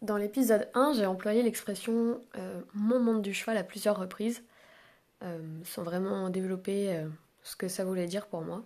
Dans 0.00 0.16
l'épisode 0.16 0.68
1, 0.74 0.92
j'ai 0.92 1.06
employé 1.06 1.42
l'expression 1.42 2.20
euh, 2.36 2.60
mon 2.72 3.00
monde 3.00 3.20
du 3.20 3.34
cheval 3.34 3.56
à 3.56 3.64
plusieurs 3.64 3.98
reprises, 3.98 4.44
euh, 5.24 5.40
sans 5.64 5.82
vraiment 5.82 6.30
développer 6.30 6.94
euh, 6.94 7.08
ce 7.42 7.56
que 7.56 7.66
ça 7.66 7.84
voulait 7.84 8.06
dire 8.06 8.28
pour 8.28 8.42
moi. 8.42 8.62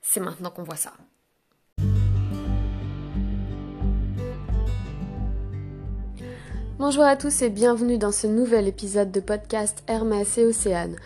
C'est 0.00 0.20
maintenant 0.20 0.50
qu'on 0.50 0.62
voit 0.62 0.76
ça. 0.76 0.94
Bonjour 6.78 7.04
à 7.04 7.16
tous 7.16 7.42
et 7.42 7.50
bienvenue 7.50 7.98
dans 7.98 8.12
ce 8.12 8.26
nouvel 8.26 8.68
épisode 8.68 9.12
de 9.12 9.20
podcast 9.20 9.82
Hermès 9.86 10.38
et 10.38 10.46
Océane. 10.46 10.96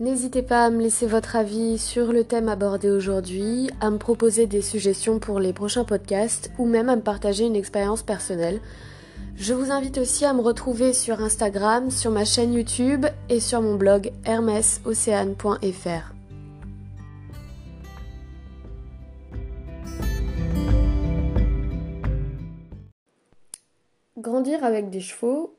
N'hésitez 0.00 0.42
pas 0.42 0.64
à 0.64 0.70
me 0.70 0.80
laisser 0.80 1.08
votre 1.08 1.34
avis 1.34 1.76
sur 1.76 2.12
le 2.12 2.22
thème 2.22 2.48
abordé 2.48 2.88
aujourd'hui, 2.88 3.68
à 3.80 3.90
me 3.90 3.98
proposer 3.98 4.46
des 4.46 4.62
suggestions 4.62 5.18
pour 5.18 5.40
les 5.40 5.52
prochains 5.52 5.82
podcasts 5.82 6.52
ou 6.56 6.66
même 6.66 6.88
à 6.88 6.94
me 6.94 7.02
partager 7.02 7.44
une 7.44 7.56
expérience 7.56 8.04
personnelle. 8.04 8.60
Je 9.34 9.54
vous 9.54 9.72
invite 9.72 9.98
aussi 9.98 10.24
à 10.24 10.34
me 10.34 10.40
retrouver 10.40 10.92
sur 10.92 11.20
Instagram, 11.20 11.90
sur 11.90 12.12
ma 12.12 12.24
chaîne 12.24 12.52
YouTube 12.52 13.06
et 13.28 13.40
sur 13.40 13.60
mon 13.60 13.74
blog 13.74 14.12
hermesocéane.fr. 14.24 16.14
Grandir 24.16 24.62
avec 24.62 24.90
des 24.90 25.00
chevaux, 25.00 25.56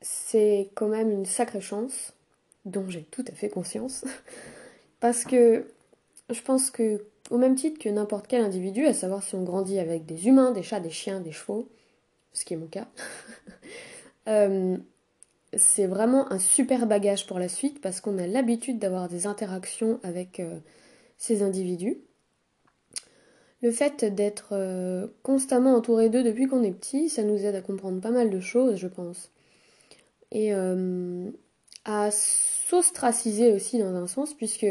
c'est 0.00 0.70
quand 0.76 0.88
même 0.88 1.10
une 1.10 1.26
sacrée 1.26 1.60
chance 1.60 2.13
dont 2.64 2.88
j'ai 2.88 3.02
tout 3.02 3.24
à 3.28 3.32
fait 3.32 3.48
conscience. 3.48 4.04
Parce 5.00 5.24
que 5.24 5.66
je 6.30 6.40
pense 6.40 6.70
que, 6.70 7.04
au 7.30 7.38
même 7.38 7.54
titre 7.54 7.78
que 7.78 7.88
n'importe 7.88 8.26
quel 8.26 8.42
individu, 8.42 8.86
à 8.86 8.94
savoir 8.94 9.22
si 9.22 9.34
on 9.34 9.42
grandit 9.42 9.78
avec 9.78 10.06
des 10.06 10.26
humains, 10.26 10.52
des 10.52 10.62
chats, 10.62 10.80
des 10.80 10.90
chiens, 10.90 11.20
des 11.20 11.32
chevaux, 11.32 11.68
ce 12.32 12.44
qui 12.44 12.54
est 12.54 12.56
mon 12.56 12.66
cas, 12.66 12.88
euh, 14.28 14.76
c'est 15.56 15.86
vraiment 15.86 16.32
un 16.32 16.38
super 16.38 16.86
bagage 16.86 17.26
pour 17.26 17.38
la 17.38 17.48
suite 17.48 17.80
parce 17.80 18.00
qu'on 18.00 18.18
a 18.18 18.26
l'habitude 18.26 18.78
d'avoir 18.78 19.08
des 19.08 19.26
interactions 19.26 20.00
avec 20.02 20.40
euh, 20.40 20.58
ces 21.18 21.42
individus. 21.42 21.98
Le 23.62 23.70
fait 23.70 24.04
d'être 24.04 24.48
euh, 24.52 25.06
constamment 25.22 25.74
entouré 25.74 26.10
d'eux 26.10 26.22
depuis 26.22 26.46
qu'on 26.46 26.62
est 26.62 26.72
petit, 26.72 27.08
ça 27.08 27.22
nous 27.22 27.44
aide 27.44 27.54
à 27.54 27.62
comprendre 27.62 28.00
pas 28.00 28.10
mal 28.10 28.28
de 28.28 28.40
choses, 28.40 28.76
je 28.76 28.88
pense. 28.88 29.30
Et 30.32 30.52
à 31.84 32.10
s'ostraciser 32.68 33.52
aussi 33.52 33.78
dans 33.78 33.94
un 33.94 34.06
sens, 34.06 34.34
puisque 34.34 34.66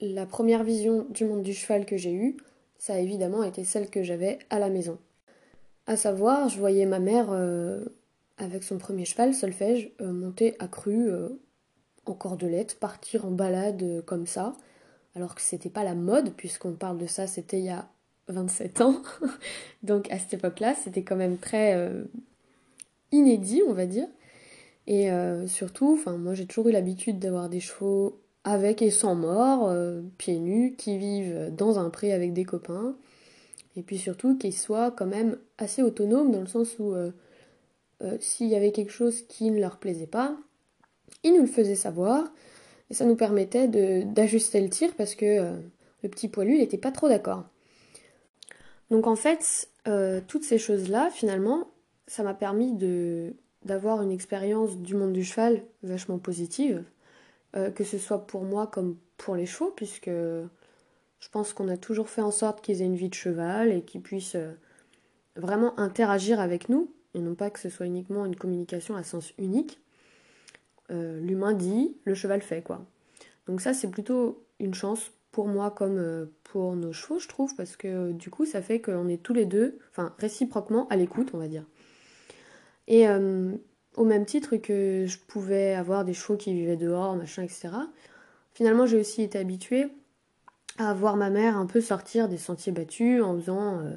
la 0.00 0.26
première 0.26 0.62
vision 0.62 1.06
du 1.10 1.24
monde 1.24 1.42
du 1.42 1.52
cheval 1.52 1.84
que 1.84 1.96
j'ai 1.96 2.12
eue, 2.12 2.36
ça 2.78 2.94
a 2.94 2.98
évidemment 2.98 3.42
été 3.42 3.64
celle 3.64 3.90
que 3.90 4.02
j'avais 4.02 4.38
à 4.50 4.58
la 4.58 4.68
maison. 4.68 4.98
À 5.86 5.96
savoir, 5.96 6.48
je 6.48 6.58
voyais 6.58 6.86
ma 6.86 7.00
mère 7.00 7.28
euh, 7.30 7.84
avec 8.36 8.62
son 8.62 8.78
premier 8.78 9.04
cheval, 9.04 9.34
Solfège, 9.34 9.90
euh, 10.00 10.12
monter 10.12 10.54
à 10.60 10.68
cru 10.68 11.10
euh, 11.10 11.30
en 12.06 12.14
cordelette, 12.14 12.78
partir 12.78 13.24
en 13.24 13.32
balade 13.32 14.04
comme 14.06 14.26
ça, 14.26 14.54
alors 15.16 15.34
que 15.34 15.42
c'était 15.42 15.70
pas 15.70 15.82
la 15.82 15.94
mode, 15.94 16.32
puisqu'on 16.34 16.74
parle 16.74 16.98
de 16.98 17.06
ça, 17.06 17.26
c'était 17.26 17.58
il 17.58 17.64
y 17.64 17.70
a 17.70 17.88
27 18.28 18.80
ans. 18.80 19.02
Donc 19.82 20.08
à 20.12 20.18
cette 20.18 20.34
époque-là, 20.34 20.74
c'était 20.76 21.02
quand 21.02 21.16
même 21.16 21.38
très 21.38 21.90
inédit, 23.10 23.62
on 23.66 23.72
va 23.72 23.86
dire. 23.86 24.06
Et 24.88 25.12
euh, 25.12 25.46
surtout, 25.46 26.00
moi 26.06 26.32
j'ai 26.32 26.46
toujours 26.46 26.68
eu 26.68 26.72
l'habitude 26.72 27.18
d'avoir 27.18 27.50
des 27.50 27.60
chevaux 27.60 28.22
avec 28.44 28.80
et 28.80 28.90
sans 28.90 29.14
mort, 29.14 29.68
euh, 29.68 30.00
pieds 30.16 30.38
nus, 30.38 30.76
qui 30.76 30.96
vivent 30.96 31.52
dans 31.54 31.78
un 31.78 31.90
pré 31.90 32.14
avec 32.14 32.32
des 32.32 32.46
copains. 32.46 32.96
Et 33.76 33.82
puis 33.82 33.98
surtout 33.98 34.38
qu'ils 34.38 34.56
soient 34.56 34.90
quand 34.90 35.06
même 35.06 35.36
assez 35.58 35.82
autonomes 35.82 36.32
dans 36.32 36.40
le 36.40 36.46
sens 36.46 36.78
où 36.78 36.94
euh, 36.94 37.12
s'il 38.18 38.48
y 38.48 38.56
avait 38.56 38.72
quelque 38.72 38.90
chose 38.90 39.22
qui 39.28 39.50
ne 39.50 39.60
leur 39.60 39.76
plaisait 39.76 40.06
pas, 40.06 40.34
ils 41.22 41.34
nous 41.34 41.42
le 41.42 41.46
faisaient 41.46 41.74
savoir. 41.74 42.24
Et 42.88 42.94
ça 42.94 43.04
nous 43.04 43.16
permettait 43.16 43.68
d'ajuster 43.68 44.62
le 44.62 44.70
tir 44.70 44.94
parce 44.96 45.14
que 45.14 45.52
le 46.02 46.08
petit 46.08 46.28
poilu 46.28 46.56
n'était 46.56 46.78
pas 46.78 46.92
trop 46.92 47.08
d'accord. 47.08 47.44
Donc 48.90 49.06
en 49.06 49.16
fait, 49.16 49.68
toutes 50.26 50.44
ces 50.44 50.56
choses-là, 50.56 51.10
finalement, 51.10 51.68
ça 52.06 52.22
m'a 52.22 52.32
permis 52.32 52.72
de 52.72 53.34
d'avoir 53.68 54.02
une 54.02 54.10
expérience 54.10 54.78
du 54.78 54.94
monde 54.94 55.12
du 55.12 55.22
cheval 55.22 55.62
vachement 55.82 56.18
positive, 56.18 56.82
euh, 57.54 57.70
que 57.70 57.84
ce 57.84 57.98
soit 57.98 58.26
pour 58.26 58.42
moi 58.42 58.66
comme 58.66 58.96
pour 59.18 59.36
les 59.36 59.46
chevaux, 59.46 59.70
puisque 59.76 60.08
je 60.08 61.28
pense 61.30 61.52
qu'on 61.52 61.68
a 61.68 61.76
toujours 61.76 62.08
fait 62.08 62.22
en 62.22 62.30
sorte 62.30 62.62
qu'ils 62.62 62.80
aient 62.80 62.86
une 62.86 62.96
vie 62.96 63.10
de 63.10 63.14
cheval 63.14 63.70
et 63.70 63.82
qu'ils 63.82 64.00
puissent 64.00 64.36
euh, 64.36 64.54
vraiment 65.36 65.78
interagir 65.78 66.40
avec 66.40 66.70
nous, 66.70 66.90
et 67.14 67.20
non 67.20 67.34
pas 67.34 67.50
que 67.50 67.58
ce 67.60 67.68
soit 67.68 67.86
uniquement 67.86 68.24
une 68.24 68.36
communication 68.36 68.96
à 68.96 69.02
sens 69.02 69.32
unique. 69.38 69.80
Euh, 70.90 71.20
l'humain 71.20 71.52
dit, 71.52 71.94
le 72.04 72.14
cheval 72.14 72.40
fait, 72.40 72.62
quoi. 72.62 72.86
Donc 73.46 73.60
ça, 73.60 73.74
c'est 73.74 73.90
plutôt 73.90 74.42
une 74.60 74.72
chance 74.72 75.12
pour 75.30 75.46
moi 75.46 75.70
comme 75.70 76.28
pour 76.42 76.74
nos 76.74 76.94
chevaux, 76.94 77.18
je 77.18 77.28
trouve, 77.28 77.54
parce 77.54 77.76
que 77.76 78.12
du 78.12 78.30
coup, 78.30 78.46
ça 78.46 78.62
fait 78.62 78.80
qu'on 78.80 79.08
est 79.08 79.22
tous 79.22 79.34
les 79.34 79.44
deux, 79.44 79.78
enfin 79.90 80.14
réciproquement 80.18 80.88
à 80.88 80.96
l'écoute, 80.96 81.30
on 81.34 81.38
va 81.38 81.48
dire. 81.48 81.64
Et 82.88 83.06
euh, 83.06 83.52
au 83.96 84.04
même 84.04 84.24
titre 84.24 84.56
que 84.56 85.04
je 85.06 85.18
pouvais 85.18 85.74
avoir 85.74 86.04
des 86.04 86.14
chevaux 86.14 86.36
qui 86.36 86.52
vivaient 86.52 86.76
dehors, 86.76 87.14
machin, 87.14 87.42
etc. 87.42 87.68
Finalement, 88.54 88.86
j'ai 88.86 88.98
aussi 88.98 89.22
été 89.22 89.38
habituée 89.38 89.88
à 90.78 90.94
voir 90.94 91.16
ma 91.16 91.28
mère 91.28 91.56
un 91.56 91.66
peu 91.66 91.80
sortir 91.80 92.28
des 92.28 92.38
sentiers 92.38 92.72
battus 92.72 93.22
en 93.22 93.36
faisant 93.36 93.80
euh, 93.80 93.90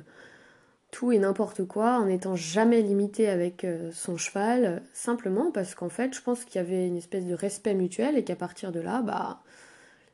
tout 0.91 1.13
et 1.13 1.19
n'importe 1.19 1.63
quoi, 1.63 1.99
en 1.99 2.05
n'étant 2.05 2.35
jamais 2.35 2.81
limitée 2.81 3.29
avec 3.29 3.63
euh, 3.63 3.91
son 3.93 4.17
cheval, 4.17 4.83
simplement 4.93 5.51
parce 5.51 5.73
qu'en 5.73 5.89
fait, 5.89 6.13
je 6.13 6.21
pense 6.21 6.43
qu'il 6.43 6.55
y 6.55 6.63
avait 6.63 6.85
une 6.85 6.97
espèce 6.97 7.25
de 7.25 7.33
respect 7.33 7.75
mutuel 7.75 8.17
et 8.17 8.25
qu'à 8.25 8.35
partir 8.35 8.73
de 8.73 8.81
là, 8.81 9.01
bah, 9.01 9.41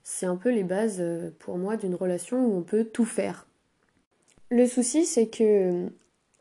c'est 0.03 0.27
un 0.27 0.35
peu 0.35 0.51
les 0.51 0.63
bases 0.63 1.03
pour 1.39 1.57
moi 1.57 1.77
d'une 1.77 1.95
relation 1.95 2.45
où 2.45 2.55
on 2.55 2.61
peut 2.61 2.83
tout 2.83 3.05
faire. 3.05 3.47
Le 4.51 4.67
souci, 4.67 5.05
c'est 5.05 5.27
que 5.27 5.89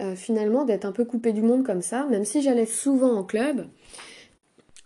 euh, 0.03 0.15
finalement 0.15 0.67
d'être 0.67 0.85
un 0.85 0.93
peu 0.93 1.07
coupé 1.07 1.33
du 1.33 1.41
monde 1.41 1.65
comme 1.65 1.81
ça, 1.81 2.05
même 2.07 2.27
si 2.27 2.43
j'allais 2.43 2.67
souvent 2.67 3.15
en 3.15 3.25
club, 3.25 3.67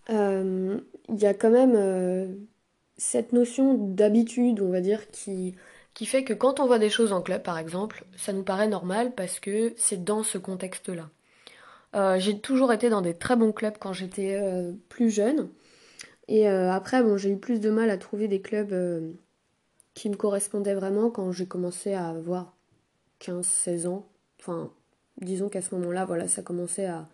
euh, 0.09 0.79
il 1.09 1.19
y 1.19 1.27
a 1.27 1.35
quand 1.35 1.51
même 1.51 1.75
euh, 1.75 2.29
cette 2.97 3.33
notion 3.33 3.75
d'habitude, 3.75 4.61
on 4.61 4.71
va 4.71 4.81
dire, 4.81 5.11
qui, 5.11 5.57
qui 5.95 6.07
fait 6.07 6.23
que 6.23 6.33
quand 6.33 6.61
on 6.61 6.67
voit 6.67 6.79
des 6.79 6.91
choses 6.91 7.13
en 7.13 7.23
club, 7.23 7.43
par 7.43 7.59
exemple, 7.59 8.05
ça 8.17 8.33
nous 8.33 8.45
paraît 8.45 8.69
normal 8.69 9.13
parce 9.17 9.41
que 9.41 9.73
c'est 9.77 10.05
dans 10.05 10.23
ce 10.23 10.39
contexte-là. 10.39 11.11
j'ai 12.19 12.39
toujours 12.39 12.73
été 12.73 12.89
dans 12.89 13.03
des 13.03 13.15
très 13.15 13.35
bons 13.35 13.53
clubs 13.53 13.79
quand 13.81 13.93
j'étais 13.93 14.41
plus 14.89 15.11
jeune. 15.11 15.49
Et 16.29 16.47
après, 16.47 17.03
bon, 17.03 17.17
j'ai 17.17 17.33
eu 17.33 17.37
plus 17.37 17.61
de 17.61 17.71
mal 17.71 17.91
à 17.91 17.99
trouver 17.99 18.29
des 18.29 18.41
clubs 18.41 18.73
qui 19.95 20.09
me 20.09 20.17
correspondaient 20.17 20.75
vraiment 20.75 21.11
quand 21.11 21.33
j'ai 21.33 21.47
commencé 21.47 21.95
à 21.95 22.09
avoir 22.09 22.57
15-16 23.21 23.89
ans. 23.89 24.07
Enfin, 24.41 24.73
disons 25.21 25.49
qu'à 25.49 25.63
ce 25.63 25.75
moment-là, 25.75 26.05
voilà, 26.05 26.29
ça 26.29 26.43
commençait 26.43 26.87
à. 26.87 27.09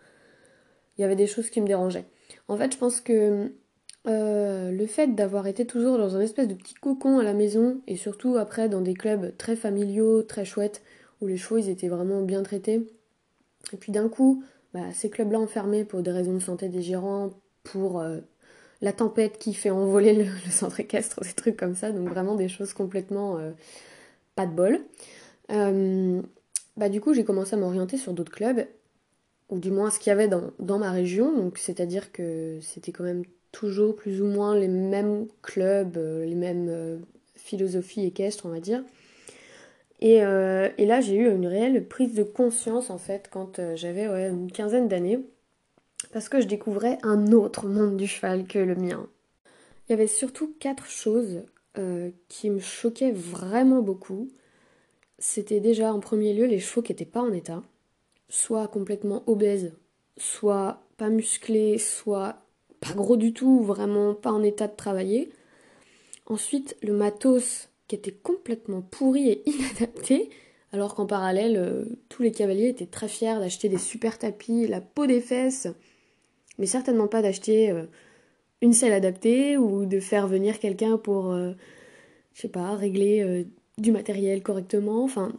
Il 0.97 1.01
y 1.01 1.03
avait 1.03 1.15
des 1.15 1.27
choses 1.27 1.49
qui 1.49 1.61
me 1.61 1.67
dérangeaient. 1.67 2.05
En 2.47 2.57
fait, 2.57 2.73
je 2.73 2.77
pense 2.77 3.01
que 3.01 3.51
euh, 4.07 4.71
le 4.71 4.85
fait 4.87 5.07
d'avoir 5.07 5.47
été 5.47 5.65
toujours 5.65 5.97
dans 5.97 6.15
un 6.15 6.21
espèce 6.21 6.47
de 6.47 6.53
petit 6.53 6.73
cocon 6.73 7.19
à 7.19 7.23
la 7.23 7.33
maison, 7.33 7.81
et 7.87 7.97
surtout 7.97 8.37
après 8.37 8.69
dans 8.69 8.81
des 8.81 8.93
clubs 8.93 9.35
très 9.37 9.55
familiaux, 9.55 10.23
très 10.23 10.45
chouettes, 10.45 10.81
où 11.21 11.27
les 11.27 11.37
chevaux 11.37 11.57
ils 11.57 11.69
étaient 11.69 11.89
vraiment 11.89 12.21
bien 12.21 12.41
traités, 12.43 12.87
et 13.73 13.77
puis 13.77 13.91
d'un 13.91 14.07
coup, 14.07 14.43
bah, 14.73 14.91
ces 14.93 15.09
clubs-là 15.09 15.39
enfermés 15.39 15.83
pour 15.83 16.01
des 16.01 16.11
raisons 16.11 16.33
de 16.33 16.39
santé 16.39 16.69
des 16.69 16.81
gérants, 16.81 17.31
pour 17.63 17.99
euh, 17.99 18.19
la 18.81 18.93
tempête 18.93 19.39
qui 19.39 19.53
fait 19.53 19.71
envoler 19.71 20.13
le, 20.13 20.51
centre 20.51 20.79
équestre, 20.79 21.19
des 21.21 21.33
trucs 21.33 21.57
comme 21.57 21.75
ça, 21.75 21.91
donc 21.91 22.07
vraiment 22.07 22.35
des 22.35 22.47
choses 22.47 22.73
complètement 22.73 23.37
euh, 23.37 23.51
pas 24.35 24.45
de 24.45 24.53
bol 24.53 24.79
bah 26.77 26.89
du 26.89 27.01
coup 27.01 27.13
j'ai 27.13 27.23
commencé 27.23 27.55
à 27.55 27.57
m'orienter 27.57 27.97
sur 27.97 28.13
d'autres 28.13 28.31
clubs, 28.31 28.65
ou 29.49 29.59
du 29.59 29.71
moins 29.71 29.89
ce 29.89 29.99
qu'il 29.99 30.09
y 30.09 30.13
avait 30.13 30.27
dans, 30.27 30.79
ma 30.79 30.91
région, 30.91 31.35
donc 31.35 31.57
c'est-à-dire 31.57 32.11
que 32.11 32.59
c'était 32.61 32.91
quand 32.91 33.03
même 33.03 33.23
toujours 33.51 33.95
plus 33.95 34.21
ou 34.21 34.25
moins 34.25 34.55
les 34.55 34.67
mêmes 34.67 35.27
clubs, 35.41 35.97
euh, 35.97 36.25
les 36.25 36.35
mêmes 36.35 36.67
euh, 36.69 36.97
philosophies 37.35 38.05
équestres 38.05 38.45
on 38.45 38.49
va 38.49 38.59
dire. 38.59 38.83
Et, 39.99 40.23
euh, 40.23 40.69
et 40.77 40.85
là 40.85 41.01
j'ai 41.01 41.15
eu 41.15 41.27
une 41.27 41.47
réelle 41.47 41.87
prise 41.87 42.13
de 42.13 42.23
conscience 42.23 42.91
en 42.91 42.99
fait 42.99 43.29
quand 43.31 43.59
j'avais 43.75 44.05
une 44.05 44.51
quinzaine 44.51 44.87
d'années, 44.87 45.19
parce 46.13 46.29
que 46.29 46.39
je 46.41 46.47
découvrais 46.47 46.99
un 47.01 47.31
autre 47.31 47.67
monde 47.67 47.97
du 47.97 48.05
cheval 48.05 48.45
que 48.45 48.59
le 48.59 48.75
mien. 48.75 49.07
Il 49.87 49.93
y 49.93 49.95
avait 49.95 50.07
surtout 50.07 50.53
quatre 50.59 50.85
choses 50.85 51.41
qui 52.27 52.49
me 52.49 52.59
choquaient 52.59 53.11
vraiment 53.11 53.81
beaucoup 53.81 54.29
c'était 55.19 55.59
déjà 55.59 55.93
en 55.93 55.99
premier 55.99 56.33
lieu 56.33 56.45
les 56.45 56.59
chevaux 56.59 56.81
qui 56.81 56.91
n'étaient 56.91 57.05
pas 57.05 57.21
en 57.21 57.33
état, 57.33 57.63
soit 58.29 58.67
complètement 58.67 59.23
obèses, 59.27 59.73
soit 60.17 60.81
pas 60.97 61.09
musclés, 61.09 61.77
soit 61.77 62.41
pas 62.79 62.93
gros 62.93 63.17
du 63.17 63.33
tout, 63.33 63.63
vraiment 63.63 64.13
pas 64.13 64.31
en 64.31 64.43
état 64.43 64.67
de 64.67 64.75
travailler. 64.75 65.29
Ensuite, 66.25 66.75
le 66.81 66.93
matos 66.93 67.69
qui 67.87 67.95
était 67.95 68.11
complètement 68.11 68.81
pourri 68.81 69.29
et 69.29 69.49
inadapté, 69.49 70.29
alors 70.71 70.95
qu'en 70.95 71.05
parallèle, 71.05 71.55
euh, 71.57 71.85
tous 72.09 72.23
les 72.23 72.31
cavaliers 72.31 72.67
étaient 72.67 72.85
très 72.85 73.07
fiers 73.07 73.39
d'acheter 73.39 73.69
des 73.69 73.77
super 73.77 74.17
tapis, 74.17 74.67
la 74.67 74.81
peau 74.81 75.07
des 75.07 75.21
fesses, 75.21 75.67
mais 76.57 76.65
certainement 76.65 77.07
pas 77.07 77.21
d'acheter 77.21 77.71
euh, 77.71 77.85
une 78.61 78.73
selle 78.73 78.93
adaptée 78.93 79.57
ou 79.57 79.85
de 79.85 79.99
faire 79.99 80.27
venir 80.27 80.59
quelqu'un 80.59 80.97
pour, 80.97 81.31
euh, 81.31 81.53
je 82.33 82.41
sais 82.41 82.49
pas, 82.49 82.75
régler 82.75 83.45
du 83.77 83.91
matériel 83.91 84.43
correctement. 84.43 85.03
Enfin, 85.03 85.33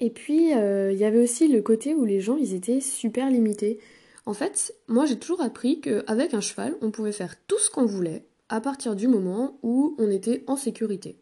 et 0.00 0.10
puis 0.10 0.50
il 0.50 0.98
y 0.98 1.04
avait 1.04 1.22
aussi 1.22 1.48
le 1.48 1.62
côté 1.62 1.94
où 1.94 2.04
les 2.04 2.20
gens 2.20 2.36
ils 2.36 2.54
étaient 2.54 2.80
super 2.80 3.30
limités. 3.30 3.78
En 4.26 4.34
fait, 4.34 4.74
moi 4.88 5.06
j'ai 5.06 5.18
toujours 5.18 5.40
appris 5.42 5.80
qu'avec 5.80 6.34
un 6.34 6.40
cheval, 6.40 6.76
on 6.82 6.90
pouvait 6.90 7.12
faire 7.12 7.36
tout 7.46 7.58
ce 7.58 7.70
qu'on 7.70 7.86
voulait 7.86 8.24
à 8.48 8.60
partir 8.60 8.96
du 8.96 9.08
moment 9.08 9.58
où 9.62 9.94
on 9.98 10.10
était 10.10 10.44
en 10.46 10.56
sécurité. 10.56 11.16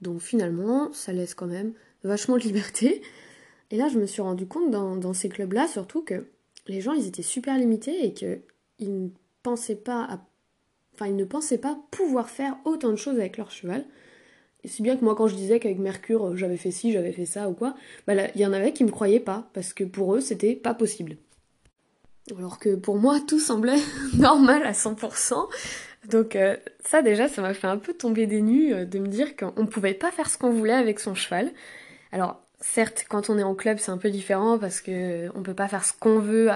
Donc 0.00 0.20
finalement, 0.20 0.92
ça 0.92 1.12
laisse 1.12 1.34
quand 1.34 1.46
même 1.46 1.72
vachement 2.04 2.36
de 2.36 2.42
liberté. 2.42 3.02
Et 3.70 3.76
là, 3.76 3.88
je 3.88 3.98
me 3.98 4.06
suis 4.06 4.22
rendu 4.22 4.46
compte 4.46 4.70
dans, 4.70 5.12
ces 5.14 5.28
clubs-là, 5.28 5.66
surtout 5.66 6.02
que 6.02 6.26
les 6.68 6.80
gens, 6.80 6.92
ils 6.92 7.06
étaient 7.06 7.22
super 7.22 7.58
limités 7.58 8.04
et 8.04 8.12
qu'ils 8.12 8.42
ne 8.80 9.08
pensaient 9.42 9.74
pas 9.74 10.04
à... 10.04 10.20
Ne 11.08 11.24
pensaient 11.24 11.58
pas 11.58 11.76
pouvoir 11.90 12.30
faire 12.30 12.56
autant 12.64 12.90
de 12.90 12.96
choses 12.96 13.18
avec 13.18 13.36
leur 13.36 13.50
cheval. 13.50 13.84
C'est 14.66 14.82
bien 14.82 14.96
que 14.96 15.04
moi, 15.04 15.14
quand 15.14 15.26
je 15.26 15.34
disais 15.34 15.60
qu'avec 15.60 15.78
Mercure, 15.78 16.28
euh, 16.28 16.36
j'avais 16.36 16.56
fait 16.56 16.70
ci, 16.70 16.92
j'avais 16.92 17.12
fait 17.12 17.26
ça 17.26 17.48
ou 17.48 17.52
quoi, 17.52 17.74
bah 18.06 18.14
il 18.34 18.40
y 18.40 18.46
en 18.46 18.52
avait 18.52 18.72
qui 18.72 18.84
me 18.84 18.90
croyaient 18.90 19.20
pas, 19.20 19.48
parce 19.52 19.72
que 19.72 19.84
pour 19.84 20.14
eux, 20.14 20.20
c'était 20.20 20.54
pas 20.54 20.74
possible. 20.74 21.16
Alors 22.36 22.58
que 22.58 22.74
pour 22.74 22.96
moi, 22.96 23.20
tout 23.26 23.38
semblait 23.38 23.80
normal 24.16 24.62
à 24.64 24.72
100%. 24.72 25.48
Donc 26.10 26.36
euh, 26.36 26.56
ça 26.84 27.02
déjà, 27.02 27.28
ça 27.28 27.42
m'a 27.42 27.54
fait 27.54 27.66
un 27.66 27.78
peu 27.78 27.94
tomber 27.94 28.26
des 28.26 28.42
nues 28.42 28.72
euh, 28.72 28.84
de 28.84 28.98
me 28.98 29.08
dire 29.08 29.36
qu'on 29.36 29.66
pouvait 29.66 29.94
pas 29.94 30.10
faire 30.10 30.28
ce 30.28 30.38
qu'on 30.38 30.50
voulait 30.50 30.72
avec 30.72 31.00
son 31.00 31.14
cheval. 31.14 31.50
Alors 32.12 32.40
certes, 32.60 33.06
quand 33.08 33.30
on 33.30 33.38
est 33.38 33.42
en 33.42 33.54
club, 33.54 33.78
c'est 33.78 33.90
un 33.90 33.98
peu 33.98 34.10
différent 34.10 34.58
parce 34.58 34.80
que 34.80 35.28
on 35.34 35.42
peut 35.42 35.54
pas 35.54 35.68
faire 35.68 35.84
ce 35.84 35.92
qu'on 35.92 36.18
veut, 36.18 36.50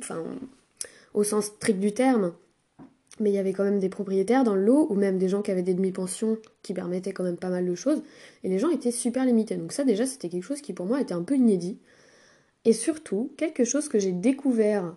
enfin 0.00 0.22
au 1.14 1.24
sens 1.24 1.46
strict 1.46 1.78
du 1.80 1.92
terme. 1.92 2.32
Mais 3.20 3.30
il 3.30 3.34
y 3.34 3.38
avait 3.38 3.52
quand 3.52 3.64
même 3.64 3.78
des 3.78 3.88
propriétaires 3.88 4.42
dans 4.42 4.54
le 4.54 4.64
lot, 4.64 4.86
ou 4.90 4.94
même 4.94 5.18
des 5.18 5.28
gens 5.28 5.42
qui 5.42 5.50
avaient 5.50 5.62
des 5.62 5.74
demi-pensions 5.74 6.38
qui 6.62 6.74
permettaient 6.74 7.12
quand 7.12 7.22
même 7.22 7.36
pas 7.36 7.50
mal 7.50 7.64
de 7.64 7.74
choses. 7.74 8.02
Et 8.42 8.48
les 8.48 8.58
gens 8.58 8.70
étaient 8.70 8.90
super 8.90 9.24
limités. 9.24 9.56
Donc 9.56 9.72
ça 9.72 9.84
déjà, 9.84 10.04
c'était 10.06 10.28
quelque 10.28 10.42
chose 10.42 10.60
qui 10.60 10.72
pour 10.72 10.86
moi 10.86 11.00
était 11.00 11.14
un 11.14 11.22
peu 11.22 11.36
inédit. 11.36 11.78
Et 12.64 12.72
surtout, 12.72 13.32
quelque 13.36 13.64
chose 13.64 13.88
que 13.88 13.98
j'ai 13.98 14.12
découvert 14.12 14.96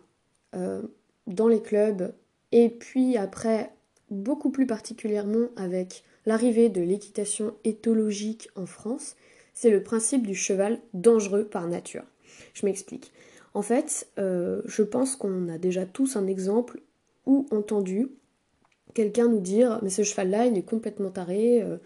euh, 0.56 0.82
dans 1.28 1.48
les 1.48 1.62
clubs, 1.62 2.14
et 2.52 2.70
puis 2.70 3.18
après, 3.18 3.72
beaucoup 4.10 4.50
plus 4.50 4.66
particulièrement 4.66 5.50
avec 5.56 6.04
l'arrivée 6.26 6.70
de 6.70 6.82
l'équitation 6.82 7.54
éthologique 7.64 8.50
en 8.56 8.66
France, 8.66 9.16
c'est 9.54 9.70
le 9.70 9.84
principe 9.84 10.26
du 10.26 10.36
cheval 10.36 10.80
dangereux 10.94 11.46
par 11.46 11.68
nature. 11.68 12.04
Je 12.54 12.66
m'explique. 12.66 13.12
En 13.54 13.62
fait, 13.62 14.08
euh, 14.20 14.62
je 14.66 14.84
pense 14.84 15.16
qu'on 15.16 15.50
a 15.50 15.58
déjà 15.58 15.86
tous 15.86 16.16
un 16.16 16.28
exemple 16.28 16.80
entendu 17.52 18.10
quelqu'un 18.94 19.28
nous 19.28 19.40
dire 19.40 19.80
mais 19.84 19.90
ce 19.90 20.04
cheval-là, 20.04 20.46
il 20.46 20.58
est 20.58 20.64
complètement 20.64 21.12
taré, 21.12 21.62
euh, 21.62 21.78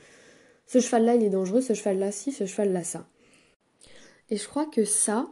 ce 0.65 0.79
cheval-là, 0.79 1.15
il 1.15 1.23
est 1.23 1.29
dangereux, 1.29 1.61
ce 1.61 1.73
cheval-là, 1.73 2.11
ci, 2.11 2.31
ce 2.31 2.45
cheval-là, 2.45 2.83
ça. 2.83 3.07
Et 4.29 4.38
je 4.38 4.47
crois 4.47 4.65
que 4.65 4.85
ça, 4.85 5.29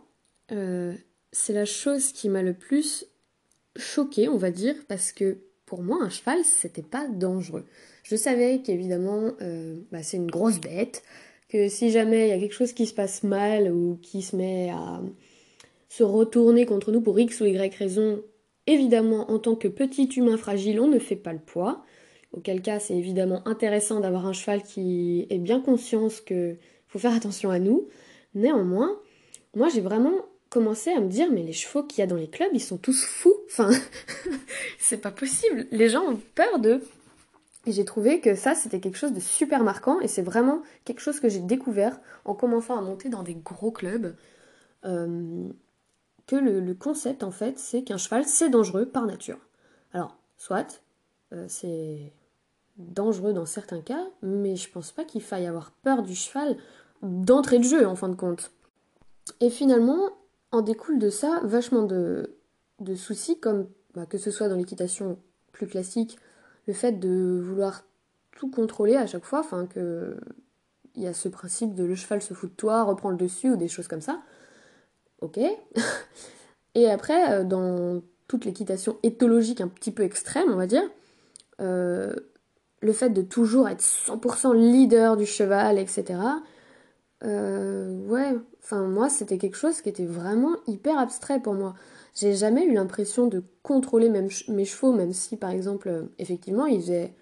euh, 0.52 0.94
c'est 1.32 1.54
la 1.54 1.66
chose 1.66 2.12
qui 2.12 2.28
m'a 2.28 2.42
le 2.42 2.54
plus 2.54 3.06
choquée, 3.78 4.28
on 4.28 4.38
va 4.38 4.52
dire, 4.52 4.76
parce 4.88 5.14
que 5.14 5.38
pour 5.66 5.84
moi, 5.84 6.00
un 6.02 6.10
cheval, 6.10 6.44
c'était 6.44 6.82
pas 6.82 7.08
dangereux. 7.08 7.66
Je 8.04 8.16
savais 8.16 8.62
qu'évidemment, 8.62 9.32
euh, 9.42 9.80
bah, 9.92 10.04
c'est 10.04 10.18
une 10.18 10.30
grosse 10.30 10.60
bête, 10.60 11.04
que 11.48 11.70
si 11.70 11.92
jamais 11.92 12.28
il 12.28 12.30
y 12.30 12.34
a 12.34 12.40
quelque 12.40 12.54
chose 12.54 12.74
qui 12.74 12.86
se 12.86 12.94
passe 12.94 13.24
mal 13.24 13.72
ou 13.72 13.98
qui 14.02 14.22
se 14.22 14.36
met 14.36 14.70
à 14.72 15.02
se 15.88 16.04
retourner 16.04 16.66
contre 16.66 16.92
nous 16.92 17.02
pour 17.02 17.20
X 17.20 17.40
ou 17.42 17.46
Y 17.46 17.74
raison, 17.76 18.22
évidemment, 18.70 19.32
en 19.32 19.40
tant 19.40 19.56
que 19.56 19.68
petit 19.68 20.06
humain 20.06 20.38
fragile, 20.38 20.80
on 20.80 20.88
ne 20.88 21.00
fait 21.00 21.16
pas 21.16 21.34
le 21.34 21.40
poids. 21.40 21.84
Auquel 22.32 22.62
cas, 22.62 22.80
c'est 22.80 22.96
évidemment 22.96 23.48
intéressant 23.48 24.00
d'avoir 24.00 24.28
un 24.28 24.34
cheval 24.34 24.62
qui 24.62 25.26
est 25.30 25.40
bien 25.40 25.60
conscience 25.60 26.22
qu'il 26.22 26.58
faut 26.88 27.00
faire 27.00 27.16
attention 27.16 27.50
à 27.50 27.60
nous. 27.60 27.88
Néanmoins, 28.36 29.00
moi 29.56 29.68
j'ai 29.70 29.82
vraiment 29.82 30.14
commencé 30.50 30.92
à 30.92 31.00
me 31.00 31.08
dire 31.08 31.32
mais 31.32 31.44
les 31.44 31.54
chevaux 31.54 31.84
qu'il 31.84 32.00
y 32.00 32.02
a 32.04 32.08
dans 32.08 32.16
les 32.16 32.30
clubs, 32.30 32.52
ils 32.54 32.62
sont 32.62 32.78
tous 32.78 33.04
fous. 33.04 33.36
Enfin, 33.48 33.72
c'est 34.80 35.02
pas 35.02 35.12
possible. 35.12 35.66
Les 35.72 35.90
gens 35.90 36.04
ont 36.04 36.20
peur 36.36 36.60
d'eux. 36.60 36.84
Et 37.66 37.72
j'ai 37.72 37.86
trouvé 37.86 38.20
que 38.22 38.36
ça, 38.36 38.56
c'était 38.56 38.80
quelque 38.80 38.98
chose 38.98 39.14
de 39.14 39.20
super 39.20 39.64
marquant 39.64 40.00
et 40.00 40.08
c'est 40.08 40.22
vraiment 40.22 40.62
quelque 40.86 41.02
chose 41.02 41.20
que 41.20 41.30
j'ai 41.30 41.40
découvert 41.40 42.00
en 42.26 42.34
commençant 42.34 42.78
à 42.78 42.82
monter 42.82 43.10
dans 43.10 43.24
des 43.24 43.36
gros 43.36 43.72
clubs. 43.72 44.16
Euh, 44.86 45.50
que 46.30 46.36
le, 46.36 46.76
concept, 46.76 47.24
en 47.24 47.32
fait, 47.32 47.58
c'est 47.58 47.82
qu'un 47.82 47.98
cheval, 47.98 48.24
c'est 48.24 48.50
dangereux 48.50 48.86
par 48.86 49.08
nature. 49.08 49.40
Alors, 49.94 50.16
soit, 50.38 50.84
euh, 51.34 51.46
c'est 51.48 52.14
dangereux 52.78 53.34
dans 53.34 53.48
certains 53.48 53.82
cas, 53.82 54.06
mais 54.22 54.56
je 54.56 54.70
pense 54.70 54.92
pas 54.92 55.06
qu'il 55.06 55.24
faille 55.24 55.48
avoir 55.48 55.72
peur 55.72 56.04
du 56.04 56.14
cheval 56.14 56.56
d'entrée 57.02 57.58
de 57.58 57.64
jeu, 57.64 57.88
en 57.88 57.96
fin 57.96 58.10
de 58.10 58.16
compte. 58.16 58.52
Et 59.42 59.50
finalement, 59.50 60.12
en 60.52 60.62
découle 60.62 61.00
de 61.00 61.10
ça 61.10 61.42
vachement 61.46 61.82
de, 61.82 62.30
soucis, 62.96 63.40
comme 63.40 63.68
bah, 63.96 64.06
que 64.06 64.20
ce 64.20 64.30
soit 64.30 64.50
dans 64.50 64.56
l'équitation 64.56 65.18
plus 65.52 65.66
classique, 65.66 66.20
le 66.68 66.74
fait 66.74 66.92
de 66.92 67.42
vouloir 67.44 67.86
tout 68.38 68.52
contrôler 68.52 68.98
à 68.98 69.08
chaque 69.08 69.26
fois, 69.26 69.40
enfin 69.40 69.66
que 69.66 70.16
il 70.94 71.02
y 71.02 71.08
a 71.08 71.14
ce 71.14 71.28
principe 71.28 71.74
de 71.74 71.84
le 71.84 71.96
cheval 71.96 72.22
se 72.22 72.36
fout 72.36 72.52
de 72.52 72.56
toi, 72.56 72.84
reprend 72.84 73.10
le 73.10 73.18
dessus 73.18 73.50
ou 73.50 73.56
des 73.56 73.68
choses 73.68 73.88
comme 73.88 74.02
ça. 74.02 74.22
Ok. 75.22 75.40
Et 76.76 76.90
après, 76.90 77.32
euh, 77.32 77.44
dans 77.44 78.02
toute 78.28 78.46
l'équitation 78.46 78.98
éthologique 79.04 79.62
un 79.62 79.68
petit 79.68 79.92
peu 79.92 80.04
extrême, 80.04 80.50
on 80.52 80.56
va 80.56 80.68
dire, 80.68 80.84
euh, 81.62 82.16
le 82.82 82.94
fait 82.94 83.10
de 83.10 83.22
toujours 83.22 83.68
être 83.68 83.82
100% 83.82 84.56
leader 84.56 85.18
du 85.18 85.26
cheval, 85.26 85.78
etc. 85.78 86.20
Euh, 87.26 88.00
ouais, 88.08 88.34
enfin 88.64 88.88
moi 88.88 89.10
c'était 89.10 89.38
quelque 89.38 89.58
chose 89.58 89.82
qui 89.82 89.90
était 89.90 90.06
vraiment 90.06 90.56
hyper 90.68 90.98
abstrait 90.98 91.42
pour 91.42 91.54
moi. 91.54 91.74
J'ai 92.16 92.34
jamais 92.34 92.66
eu 92.66 92.74
l'impression 92.74 93.28
de 93.28 93.44
contrôler 93.62 94.10
même 94.10 94.30
mes 94.48 94.66
chevaux, 94.66 94.94
même 94.94 95.12
si 95.14 95.36
par 95.36 95.50
exemple, 95.50 96.08
effectivement, 96.18 96.66
ils 96.66 96.82
faisaient 96.82 97.14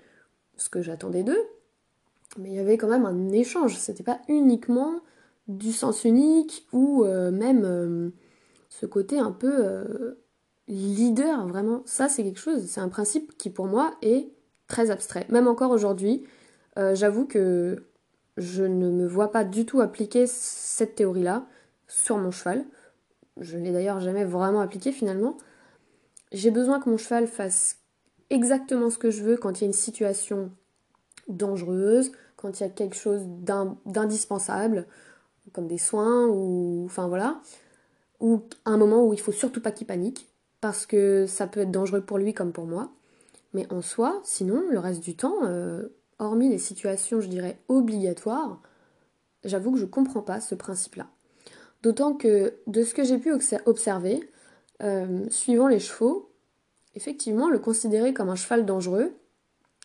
ce 0.58 0.70
que 0.70 0.82
j'attendais 0.82 1.24
d'eux, 1.24 1.44
mais 2.38 2.50
il 2.50 2.56
y 2.56 2.60
avait 2.60 2.78
quand 2.78 2.88
même 2.88 3.06
un 3.06 3.30
échange. 3.32 3.76
C'était 3.78 4.04
pas 4.04 4.20
uniquement 4.28 5.00
du 5.48 5.72
sens 5.72 6.04
unique 6.04 6.68
ou 6.74 7.04
euh, 7.04 7.32
même 7.32 8.12
ce 8.70 8.86
côté 8.86 9.18
un 9.20 9.32
peu 9.32 10.18
leader, 10.68 11.48
vraiment. 11.48 11.84
Ça 11.86 12.10
c'est 12.10 12.24
quelque 12.24 12.40
chose, 12.40 12.66
c'est 12.68 12.82
un 12.82 12.90
principe 12.90 13.38
qui 13.38 13.50
pour 13.50 13.68
moi 13.68 13.96
est 14.02 14.30
très 14.68 14.92
abstrait. 14.92 15.26
Même 15.30 15.48
encore 15.48 15.72
aujourd'hui, 15.72 16.24
j'avoue 16.76 17.26
que 17.26 17.88
je 18.38 18.64
ne 18.64 18.90
me 18.92 19.08
vois 19.08 19.32
pas 19.32 19.44
du 19.44 19.66
tout 19.66 19.82
appliquer 19.82 20.28
cette 20.28 20.96
théorie-là 20.96 21.48
sur 21.88 22.18
mon 22.18 22.32
cheval. 22.32 22.66
Je 23.40 23.58
ne 23.58 23.64
l'ai 23.64 23.72
d'ailleurs 23.72 24.00
jamais 24.00 24.26
vraiment 24.26 24.62
appliquée 24.62 24.92
finalement. 24.92 25.38
J'ai 26.32 26.52
besoin 26.52 26.80
que 26.80 26.90
mon 26.90 26.98
cheval 26.98 27.28
fasse 27.28 27.78
exactement 28.30 28.90
ce 28.90 28.98
que 28.98 29.10
je 29.10 29.24
veux 29.24 29.38
quand 29.38 29.60
il 29.60 29.62
y 29.62 29.64
a 29.64 29.68
une 29.68 29.74
situation 29.74 30.52
dangereuse, 31.28 32.12
quand 32.36 32.60
il 32.60 32.64
y 32.64 32.66
a 32.66 32.70
quelque 32.70 32.96
chose 32.96 33.24
d'indispensable, 33.86 34.86
comme 35.54 35.68
des 35.68 35.78
soins 35.78 36.28
ou 36.28 36.84
enfin 36.86 37.08
voilà, 37.08 37.42
ou 38.20 38.42
un 38.66 38.78
moment 38.78 39.06
où 39.06 39.14
il 39.14 39.20
faut 39.20 39.32
surtout 39.32 39.62
pas 39.62 39.72
qu'il 39.72 39.88
panique 39.88 40.28
parce 40.62 40.86
que 40.86 41.26
ça 41.28 41.48
peut 41.48 41.62
être 41.62 41.72
dangereux 41.72 42.02
pour 42.02 42.18
lui 42.18 42.34
comme 42.34 42.52
pour 42.52 42.66
moi. 42.66 42.92
Mais 43.54 43.72
en 43.72 43.82
soi, 43.82 44.20
sinon, 44.24 44.64
le 44.70 44.80
reste 44.80 45.02
du 45.02 45.16
temps, 45.16 45.46
euh, 45.46 45.88
hormis 46.20 46.50
les 46.50 46.58
situations, 46.58 47.22
je 47.22 47.28
dirais, 47.28 47.58
obligatoires, 47.70 48.62
j'avoue 49.44 49.72
que 49.72 49.80
je 49.80 49.86
comprends 49.86 50.22
pas 50.22 50.42
ce 50.42 50.56
principe-là. 50.56 51.08
D'autant 51.84 52.14
que 52.14 52.56
de 52.68 52.84
ce 52.84 52.94
que 52.94 53.04
j'ai 53.04 53.18
pu 53.18 53.32
observer, 53.66 54.30
euh, 54.84 55.26
suivant 55.30 55.68
les 55.68 55.80
chevaux, 55.80 56.32
effectivement, 56.96 57.50
le 57.50 57.60
considérer 57.60 58.14
comme 58.14 58.30
un 58.30 58.36
cheval 58.36 58.66
dangereux, 58.66 59.14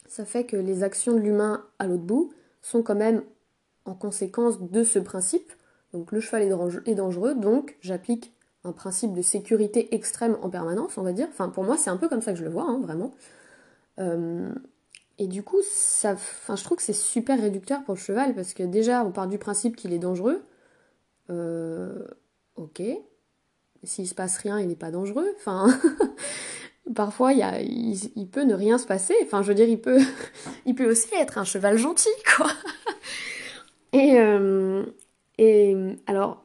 ça 0.08 0.24
fait 0.24 0.44
que 0.44 0.56
les 0.56 0.82
actions 0.82 1.14
de 1.14 1.18
l'humain 1.18 1.64
à 1.78 1.86
l'autre 1.86 2.02
bout 2.02 2.32
sont 2.60 2.82
quand 2.82 2.94
même 2.94 3.22
en 3.84 3.94
conséquence 3.94 4.60
de 4.60 4.84
ce 4.84 4.98
principe. 4.98 5.52
Donc 5.92 6.12
le 6.12 6.20
cheval 6.20 6.42
est 6.86 6.94
dangereux, 6.94 7.34
donc 7.34 7.76
j'applique 7.80 8.32
un 8.64 8.72
principe 8.72 9.12
de 9.12 9.22
sécurité 9.22 9.94
extrême 9.94 10.36
en 10.40 10.48
permanence, 10.48 10.96
on 10.96 11.02
va 11.02 11.12
dire. 11.12 11.26
Enfin, 11.30 11.48
pour 11.48 11.64
moi, 11.64 11.76
c'est 11.76 11.90
un 11.90 11.96
peu 11.96 12.08
comme 12.08 12.22
ça 12.22 12.32
que 12.32 12.38
je 12.38 12.44
le 12.44 12.50
vois, 12.50 12.64
hein, 12.64 12.80
vraiment. 12.80 13.12
Euh, 13.98 14.52
et 15.18 15.26
du 15.26 15.42
coup, 15.42 15.60
ça, 15.68 16.12
enfin, 16.12 16.56
je 16.56 16.64
trouve 16.64 16.78
que 16.78 16.82
c'est 16.82 16.92
super 16.92 17.40
réducteur 17.40 17.82
pour 17.84 17.94
le 17.94 18.00
cheval 18.00 18.34
parce 18.34 18.54
que 18.54 18.62
déjà, 18.62 19.04
on 19.04 19.10
part 19.10 19.26
du 19.26 19.38
principe 19.38 19.76
qu'il 19.76 19.92
est 19.92 19.98
dangereux. 19.98 20.42
Euh, 21.30 22.06
ok. 22.56 22.82
S'il 23.84 24.06
se 24.06 24.14
passe 24.14 24.38
rien, 24.38 24.60
il 24.60 24.68
n'est 24.68 24.76
pas 24.76 24.92
dangereux. 24.92 25.28
Enfin, 25.36 25.68
parfois, 26.94 27.32
il, 27.32 27.40
y 27.40 27.42
a, 27.42 27.60
il, 27.60 28.28
peut 28.30 28.44
ne 28.44 28.54
rien 28.54 28.78
se 28.78 28.86
passer. 28.86 29.14
Enfin, 29.24 29.42
je 29.42 29.48
veux 29.48 29.54
dire, 29.54 29.68
il 29.68 29.80
peut, 29.80 30.00
il 30.66 30.74
peut 30.74 30.88
aussi 30.88 31.12
être 31.16 31.38
un 31.38 31.44
cheval 31.44 31.78
gentil, 31.78 32.08
quoi. 32.36 32.50
Et, 33.92 34.18
euh, 34.18 34.84
Et 35.38 35.76
alors, 36.06 36.44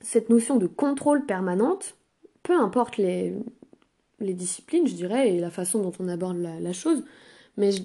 cette 0.00 0.30
notion 0.30 0.56
de 0.56 0.66
contrôle 0.66 1.26
permanente, 1.26 1.96
peu 2.42 2.54
importe 2.58 2.96
les, 2.96 3.34
disciplines, 4.20 4.86
je 4.86 4.94
dirais, 4.94 5.34
et 5.34 5.40
la 5.40 5.50
façon 5.50 5.82
dont 5.82 5.92
on 5.98 6.08
aborde 6.08 6.38
la, 6.38 6.72
chose, 6.72 7.04
mais 7.56 7.72
je, 7.72 7.82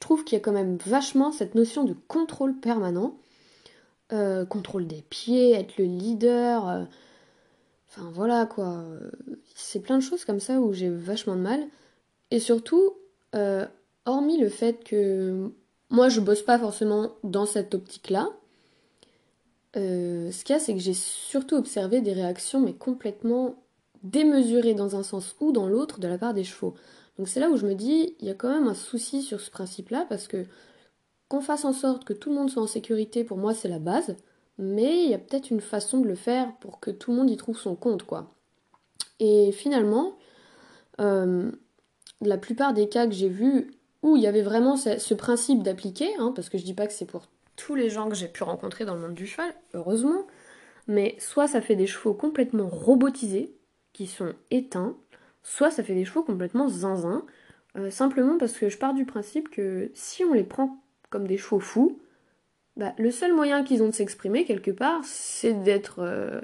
trouve 0.00 0.24
qu'il 0.24 0.36
y 0.36 0.40
a 0.40 0.44
quand 0.44 0.52
même 0.52 0.76
vachement 0.76 1.32
cette 1.32 1.54
notion 1.54 1.84
de 1.84 1.94
contrôle 2.08 2.58
permanent. 2.58 3.16
Euh, 4.12 4.44
contrôle 4.44 4.86
des 4.86 5.02
pieds, 5.02 5.52
être 5.52 5.78
le 5.78 5.84
leader. 5.84 6.68
Euh, 6.68 6.84
enfin 7.88 8.10
voilà 8.12 8.44
quoi. 8.46 8.84
C'est 9.54 9.80
plein 9.80 9.96
de 9.96 10.02
choses 10.02 10.24
comme 10.24 10.40
ça 10.40 10.60
où 10.60 10.72
j'ai 10.72 10.90
vachement 10.90 11.36
de 11.36 11.40
mal. 11.40 11.66
Et 12.30 12.40
surtout, 12.40 12.94
euh, 13.34 13.66
hormis 14.04 14.38
le 14.38 14.48
fait 14.48 14.84
que 14.84 15.52
moi 15.92 16.08
je 16.08 16.20
bosse 16.20 16.42
pas 16.42 16.58
forcément 16.58 17.12
dans 17.22 17.46
cette 17.46 17.74
optique-là, 17.74 18.30
ce 19.74 20.44
qu'il 20.44 20.54
y 20.54 20.56
a, 20.56 20.60
c'est 20.60 20.74
que 20.74 20.80
j'ai 20.80 20.94
surtout 20.94 21.54
observé 21.54 22.00
des 22.00 22.12
réactions 22.12 22.60
mais 22.60 22.72
complètement 22.72 23.54
démesuré 24.02 24.74
dans 24.74 24.96
un 24.96 25.02
sens 25.02 25.36
ou 25.40 25.52
dans 25.52 25.68
l'autre 25.68 26.00
de 26.00 26.08
la 26.08 26.18
part 26.18 26.34
des 26.34 26.44
chevaux. 26.44 26.74
Donc 27.18 27.28
c'est 27.28 27.40
là 27.40 27.50
où 27.50 27.56
je 27.56 27.66
me 27.66 27.74
dis, 27.74 28.16
il 28.20 28.26
y 28.26 28.30
a 28.30 28.34
quand 28.34 28.48
même 28.48 28.66
un 28.66 28.74
souci 28.74 29.22
sur 29.22 29.40
ce 29.40 29.50
principe-là, 29.50 30.06
parce 30.08 30.26
que 30.26 30.46
qu'on 31.28 31.40
fasse 31.40 31.64
en 31.64 31.72
sorte 31.72 32.04
que 32.04 32.12
tout 32.12 32.30
le 32.30 32.36
monde 32.36 32.50
soit 32.50 32.62
en 32.62 32.66
sécurité, 32.66 33.22
pour 33.22 33.38
moi 33.38 33.54
c'est 33.54 33.68
la 33.68 33.78
base, 33.78 34.16
mais 34.58 35.04
il 35.04 35.10
y 35.10 35.14
a 35.14 35.18
peut-être 35.18 35.50
une 35.50 35.60
façon 35.60 36.00
de 36.00 36.08
le 36.08 36.14
faire 36.14 36.54
pour 36.60 36.80
que 36.80 36.90
tout 36.90 37.10
le 37.10 37.18
monde 37.18 37.30
y 37.30 37.36
trouve 37.36 37.58
son 37.58 37.74
compte, 37.74 38.02
quoi. 38.02 38.34
Et 39.20 39.52
finalement, 39.52 40.16
euh, 41.00 41.50
la 42.20 42.38
plupart 42.38 42.74
des 42.74 42.88
cas 42.88 43.06
que 43.06 43.12
j'ai 43.12 43.28
vus 43.28 43.70
où 44.02 44.16
il 44.16 44.22
y 44.22 44.26
avait 44.26 44.42
vraiment 44.42 44.76
ce, 44.76 45.14
principe 45.14 45.62
d'appliquer, 45.62 46.10
hein, 46.18 46.32
parce 46.34 46.48
que 46.48 46.58
je 46.58 46.64
dis 46.64 46.74
pas 46.74 46.86
que 46.86 46.92
c'est 46.92 47.06
pour 47.06 47.28
tous 47.56 47.74
les 47.74 47.90
gens 47.90 48.08
que 48.08 48.14
j'ai 48.14 48.28
pu 48.28 48.42
rencontrer 48.42 48.84
dans 48.84 48.94
le 48.94 49.00
monde 49.00 49.14
du 49.14 49.26
cheval, 49.26 49.52
heureusement, 49.74 50.26
mais 50.88 51.16
soit 51.18 51.46
ça 51.46 51.60
fait 51.60 51.76
des 51.76 51.86
chevaux 51.86 52.14
complètement 52.14 52.68
robotisés, 52.68 53.54
qui 53.92 54.06
sont 54.06 54.32
éteints, 54.50 54.96
soit 55.42 55.70
ça 55.70 55.82
fait 55.82 55.94
des 55.94 56.04
chevaux 56.04 56.22
complètement 56.22 56.68
zinzin, 56.68 57.24
euh, 57.76 57.90
simplement 57.90 58.38
parce 58.38 58.54
que 58.54 58.68
je 58.68 58.78
pars 58.78 58.94
du 58.94 59.04
principe 59.04 59.50
que 59.50 59.90
si 59.94 60.24
on 60.24 60.32
les 60.32 60.44
prend 60.44 60.82
comme 61.10 61.26
des 61.26 61.36
chevaux 61.36 61.60
fous, 61.60 62.00
bah, 62.76 62.94
le 62.98 63.10
seul 63.10 63.34
moyen 63.34 63.64
qu'ils 63.64 63.82
ont 63.82 63.88
de 63.88 63.94
s'exprimer 63.94 64.44
quelque 64.44 64.70
part, 64.70 65.04
c'est 65.04 65.52
d'être 65.62 66.00
euh, 66.00 66.40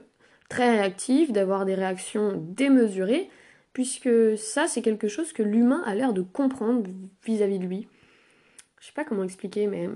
très 0.48 0.70
réactifs, 0.70 1.32
d'avoir 1.32 1.64
des 1.64 1.74
réactions 1.74 2.34
démesurées, 2.36 3.30
puisque 3.78 4.36
ça, 4.36 4.66
c'est 4.66 4.82
quelque 4.82 5.06
chose 5.06 5.32
que 5.32 5.44
l'humain 5.44 5.84
a 5.86 5.94
l'air 5.94 6.12
de 6.12 6.20
comprendre 6.20 6.82
vis-à-vis 7.24 7.58
-vis 7.58 7.60
de 7.60 7.64
lui. 7.64 7.88
Je 8.80 8.86
sais 8.86 8.92
pas 8.92 9.04
comment 9.04 9.22
expliquer, 9.22 9.68
mais 9.68 9.88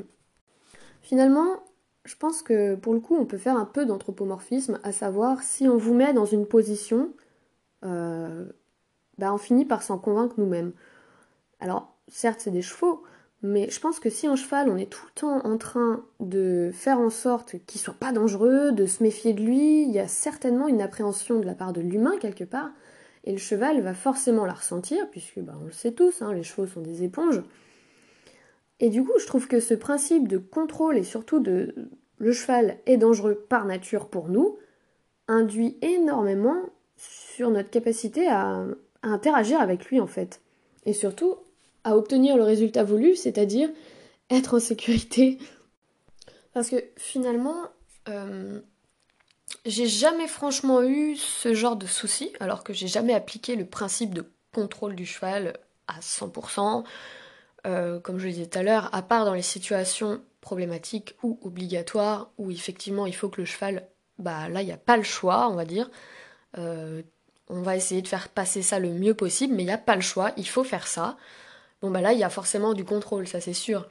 finalement, 1.00 1.64
je 2.04 2.14
pense 2.14 2.42
que 2.44 2.76
pour 2.76 2.94
le 2.94 3.00
coup, 3.00 3.16
on 3.16 3.26
peut 3.26 3.38
faire 3.38 3.56
un 3.56 3.64
peu 3.64 3.84
d'anthropomorphisme, 3.84 4.78
à 4.84 4.92
savoir 4.92 5.42
si 5.42 5.66
on 5.66 5.76
vous 5.76 5.94
met 5.94 6.12
dans 6.12 6.26
une 6.26 6.46
position 6.46 7.12
euh, 7.84 8.44
bah 9.18 9.34
on 9.34 9.38
finit 9.38 9.64
par 9.64 9.82
s'en 9.82 9.98
convaincre 9.98 10.36
nous-mêmes. 10.38 10.74
Alors, 11.58 11.92
certes, 12.06 12.38
c'est 12.38 12.52
des 12.52 12.62
chevaux, 12.62 13.02
mais 13.42 13.68
je 13.68 13.80
pense 13.80 13.98
que 13.98 14.10
si 14.10 14.28
un 14.28 14.36
cheval, 14.36 14.70
on 14.70 14.76
est 14.76 14.92
tout 14.92 15.06
le 15.06 15.20
temps 15.20 15.44
en 15.44 15.58
train 15.58 16.04
de 16.20 16.70
faire 16.72 17.00
en 17.00 17.10
sorte 17.10 17.56
qu'il 17.66 17.80
soit 17.80 17.98
pas 17.98 18.12
dangereux, 18.12 18.70
de 18.70 18.86
se 18.86 19.02
méfier 19.02 19.32
de 19.32 19.42
lui, 19.42 19.82
il 19.82 19.90
y 19.90 19.98
a 19.98 20.06
certainement 20.06 20.68
une 20.68 20.82
appréhension 20.82 21.40
de 21.40 21.46
la 21.46 21.56
part 21.56 21.72
de 21.72 21.80
l'humain 21.80 22.16
quelque 22.20 22.44
part, 22.44 22.70
et 23.24 23.32
le 23.32 23.38
cheval 23.38 23.80
va 23.80 23.94
forcément 23.94 24.44
la 24.46 24.54
ressentir, 24.54 25.08
puisque 25.10 25.38
bah, 25.40 25.56
on 25.60 25.66
le 25.66 25.72
sait 25.72 25.92
tous, 25.92 26.22
hein, 26.22 26.32
les 26.32 26.42
chevaux 26.42 26.66
sont 26.66 26.80
des 26.80 27.02
éponges. 27.02 27.42
Et 28.80 28.90
du 28.90 29.04
coup, 29.04 29.12
je 29.20 29.26
trouve 29.26 29.46
que 29.46 29.60
ce 29.60 29.74
principe 29.74 30.26
de 30.26 30.38
contrôle 30.38 30.98
et 30.98 31.04
surtout 31.04 31.38
de 31.38 31.74
le 32.18 32.32
cheval 32.32 32.78
est 32.86 32.96
dangereux 32.96 33.46
par 33.48 33.64
nature 33.64 34.08
pour 34.08 34.28
nous 34.28 34.58
induit 35.28 35.78
énormément 35.82 36.56
sur 36.96 37.50
notre 37.50 37.70
capacité 37.70 38.28
à, 38.28 38.64
interagir 39.02 39.60
avec 39.60 39.86
lui 39.86 40.00
en 40.00 40.06
fait. 40.06 40.40
Et 40.84 40.92
surtout 40.92 41.36
à 41.84 41.96
obtenir 41.96 42.36
le 42.36 42.44
résultat 42.44 42.84
voulu, 42.84 43.16
c'est-à-dire 43.16 43.70
être 44.30 44.56
en 44.56 44.60
sécurité. 44.60 45.38
Parce 46.54 46.70
que 46.70 46.76
finalement, 46.96 47.56
euh, 48.08 48.60
j'ai 49.64 49.86
jamais 49.86 50.28
franchement 50.28 50.82
eu 50.82 51.16
ce 51.16 51.54
genre 51.54 51.76
de 51.76 51.86
souci, 51.86 52.32
alors 52.40 52.64
que 52.64 52.72
j'ai 52.72 52.88
jamais 52.88 53.14
appliqué 53.14 53.56
le 53.56 53.64
principe 53.64 54.14
de 54.14 54.30
contrôle 54.52 54.94
du 54.94 55.06
cheval 55.06 55.56
à 55.88 56.00
100%. 56.00 56.84
Euh, 57.66 58.00
comme 58.00 58.18
je 58.18 58.26
le 58.26 58.32
disais 58.32 58.46
tout 58.46 58.58
à 58.58 58.62
l'heure, 58.62 58.90
à 58.92 59.02
part 59.02 59.24
dans 59.24 59.34
les 59.34 59.42
situations 59.42 60.20
problématiques 60.40 61.16
ou 61.22 61.38
obligatoires, 61.42 62.30
où 62.38 62.50
effectivement 62.50 63.06
il 63.06 63.14
faut 63.14 63.28
que 63.28 63.40
le 63.40 63.46
cheval, 63.46 63.86
bah 64.18 64.48
là 64.48 64.62
il 64.62 64.66
n'y 64.66 64.72
a 64.72 64.76
pas 64.76 64.96
le 64.96 65.04
choix, 65.04 65.48
on 65.48 65.54
va 65.54 65.64
dire. 65.64 65.90
Euh, 66.58 67.02
on 67.48 67.62
va 67.62 67.76
essayer 67.76 68.02
de 68.02 68.08
faire 68.08 68.28
passer 68.28 68.62
ça 68.62 68.78
le 68.78 68.90
mieux 68.90 69.14
possible, 69.14 69.54
mais 69.54 69.62
il 69.62 69.66
n'y 69.66 69.72
a 69.72 69.78
pas 69.78 69.94
le 69.94 70.02
choix, 70.02 70.32
il 70.36 70.48
faut 70.48 70.64
faire 70.64 70.86
ça. 70.86 71.16
Bon 71.82 71.90
bah 71.90 72.00
là, 72.00 72.12
il 72.12 72.18
y 72.18 72.24
a 72.24 72.30
forcément 72.30 72.74
du 72.74 72.84
contrôle, 72.84 73.28
ça 73.28 73.40
c'est 73.40 73.52
sûr. 73.52 73.88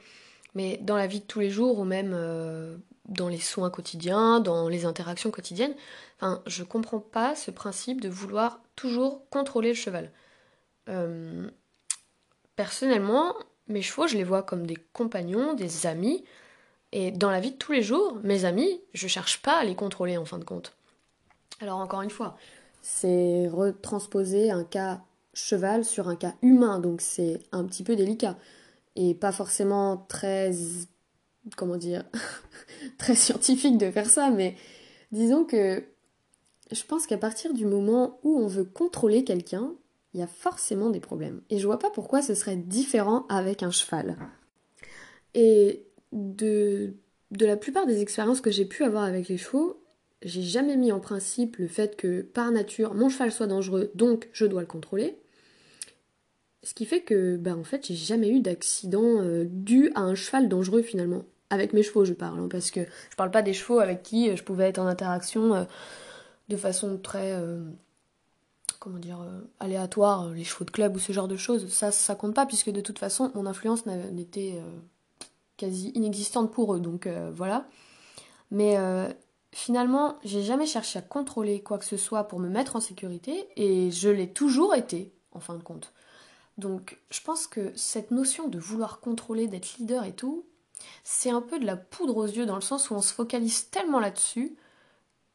Mais 0.54 0.78
dans 0.82 0.96
la 0.96 1.06
vie 1.06 1.20
de 1.20 1.24
tous 1.24 1.40
les 1.40 1.50
jours, 1.50 1.78
ou 1.78 1.84
même 1.84 2.12
euh, 2.14 2.76
dans 3.08 3.28
les 3.28 3.38
soins 3.38 3.70
quotidiens, 3.70 4.40
dans 4.40 4.68
les 4.68 4.84
interactions 4.84 5.30
quotidiennes, 5.30 5.74
enfin, 6.20 6.42
je 6.46 6.62
comprends 6.62 7.00
pas 7.00 7.34
ce 7.34 7.50
principe 7.50 8.00
de 8.00 8.08
vouloir 8.08 8.60
toujours 8.76 9.28
contrôler 9.30 9.70
le 9.70 9.74
cheval. 9.74 10.10
Euh, 10.88 11.48
personnellement, 12.56 13.34
mes 13.68 13.82
chevaux, 13.82 14.06
je 14.06 14.16
les 14.16 14.24
vois 14.24 14.42
comme 14.42 14.66
des 14.66 14.78
compagnons, 14.92 15.54
des 15.54 15.86
amis. 15.86 16.24
Et 16.92 17.10
dans 17.10 17.30
la 17.30 17.40
vie 17.40 17.52
de 17.52 17.56
tous 17.56 17.72
les 17.72 17.82
jours, 17.82 18.18
mes 18.22 18.44
amis, 18.44 18.80
je 18.92 19.08
cherche 19.08 19.40
pas 19.40 19.58
à 19.58 19.64
les 19.64 19.74
contrôler 19.74 20.18
en 20.18 20.26
fin 20.26 20.38
de 20.38 20.44
compte. 20.44 20.76
Alors 21.60 21.78
encore 21.78 22.02
une 22.02 22.10
fois, 22.10 22.36
c'est 22.82 23.48
retransposer 23.48 24.50
un 24.50 24.64
cas 24.64 25.00
cheval 25.32 25.84
sur 25.84 26.08
un 26.08 26.16
cas 26.16 26.34
humain, 26.42 26.78
donc 26.80 27.00
c'est 27.00 27.40
un 27.52 27.64
petit 27.64 27.84
peu 27.84 27.96
délicat 27.96 28.36
et 28.96 29.14
pas 29.14 29.32
forcément 29.32 29.96
très 30.08 30.52
comment 31.56 31.76
dire 31.76 32.04
très 32.98 33.14
scientifique 33.14 33.78
de 33.78 33.90
faire 33.90 34.08
ça, 34.08 34.30
mais 34.30 34.56
disons 35.10 35.44
que 35.44 35.84
je 36.70 36.82
pense 36.84 37.06
qu'à 37.06 37.18
partir 37.18 37.52
du 37.52 37.66
moment 37.66 38.18
où 38.22 38.38
on 38.38 38.46
veut 38.46 38.64
contrôler 38.64 39.24
quelqu'un, 39.24 39.74
il 40.14 40.20
y 40.20 40.22
a 40.22 40.26
forcément 40.26 40.90
des 40.90 41.00
problèmes. 41.00 41.42
Et 41.50 41.58
je 41.58 41.66
vois 41.66 41.78
pas 41.78 41.90
pourquoi 41.90 42.22
ce 42.22 42.34
serait 42.34 42.56
différent 42.56 43.26
avec 43.28 43.62
un 43.62 43.70
cheval. 43.70 44.16
Et 45.34 45.86
de, 46.12 46.94
de 47.30 47.46
la 47.46 47.56
plupart 47.56 47.86
des 47.86 48.00
expériences 48.00 48.40
que 48.40 48.50
j'ai 48.50 48.64
pu 48.64 48.84
avoir 48.84 49.04
avec 49.04 49.28
les 49.28 49.38
chevaux, 49.38 49.82
j'ai 50.22 50.42
jamais 50.42 50.76
mis 50.76 50.92
en 50.92 51.00
principe 51.00 51.56
le 51.56 51.66
fait 51.66 51.96
que 51.96 52.22
par 52.22 52.50
nature 52.52 52.94
mon 52.94 53.08
cheval 53.08 53.32
soit 53.32 53.46
dangereux, 53.46 53.90
donc 53.94 54.28
je 54.32 54.46
dois 54.46 54.60
le 54.60 54.66
contrôler. 54.66 55.18
Ce 56.62 56.74
qui 56.74 56.86
fait 56.86 57.00
que, 57.00 57.36
ben 57.36 57.56
en 57.56 57.64
fait, 57.64 57.86
j'ai 57.86 57.94
jamais 57.94 58.28
eu 58.28 58.40
d'accident 58.40 59.20
euh, 59.20 59.44
dû 59.48 59.90
à 59.94 60.00
un 60.00 60.14
cheval 60.14 60.48
dangereux 60.48 60.82
finalement. 60.82 61.24
Avec 61.50 61.72
mes 61.72 61.82
chevaux, 61.82 62.04
je 62.04 62.14
parle, 62.14 62.38
hein, 62.40 62.48
parce 62.50 62.70
que 62.70 62.80
je 63.10 63.16
parle 63.16 63.30
pas 63.30 63.42
des 63.42 63.52
chevaux 63.52 63.80
avec 63.80 64.02
qui 64.02 64.30
euh, 64.30 64.36
je 64.36 64.42
pouvais 64.42 64.68
être 64.68 64.78
en 64.78 64.86
interaction 64.86 65.54
euh, 65.54 65.64
de 66.48 66.56
façon 66.56 66.98
très, 66.98 67.40
comment 68.78 68.98
dire, 68.98 69.24
aléatoire, 69.58 70.28
les 70.30 70.44
chevaux 70.44 70.64
de 70.64 70.70
club 70.70 70.96
ou 70.96 70.98
ce 70.98 71.12
genre 71.12 71.28
de 71.28 71.36
choses. 71.36 71.68
Ça, 71.68 71.90
ça 71.90 72.14
compte 72.14 72.34
pas, 72.34 72.44
puisque 72.44 72.70
de 72.70 72.80
toute 72.82 72.98
façon, 72.98 73.30
mon 73.34 73.46
influence 73.46 73.86
n'était 73.86 74.60
quasi 75.56 75.90
inexistante 75.94 76.52
pour 76.52 76.74
eux, 76.74 76.80
donc 76.80 77.08
voilà. 77.32 77.66
Mais 78.50 78.76
Finalement, 79.54 80.16
j'ai 80.24 80.42
jamais 80.42 80.64
cherché 80.64 80.98
à 80.98 81.02
contrôler 81.02 81.60
quoi 81.60 81.78
que 81.78 81.84
ce 81.84 81.98
soit 81.98 82.24
pour 82.24 82.38
me 82.38 82.48
mettre 82.48 82.74
en 82.74 82.80
sécurité 82.80 83.46
et 83.56 83.90
je 83.90 84.08
l'ai 84.08 84.32
toujours 84.32 84.74
été, 84.74 85.12
en 85.32 85.40
fin 85.40 85.54
de 85.54 85.62
compte. 85.62 85.92
Donc, 86.58 86.98
je 87.10 87.20
pense 87.20 87.46
que 87.46 87.72
cette 87.76 88.10
notion 88.10 88.48
de 88.48 88.58
vouloir 88.58 89.00
contrôler, 89.00 89.46
d'être 89.46 89.78
leader 89.78 90.04
et 90.04 90.14
tout, 90.14 90.44
c'est 91.04 91.30
un 91.30 91.40
peu 91.40 91.58
de 91.58 91.66
la 91.66 91.76
poudre 91.76 92.16
aux 92.16 92.26
yeux 92.26 92.46
dans 92.46 92.54
le 92.54 92.60
sens 92.60 92.90
où 92.90 92.94
on 92.94 93.02
se 93.02 93.12
focalise 93.12 93.70
tellement 93.70 94.00
là-dessus 94.00 94.56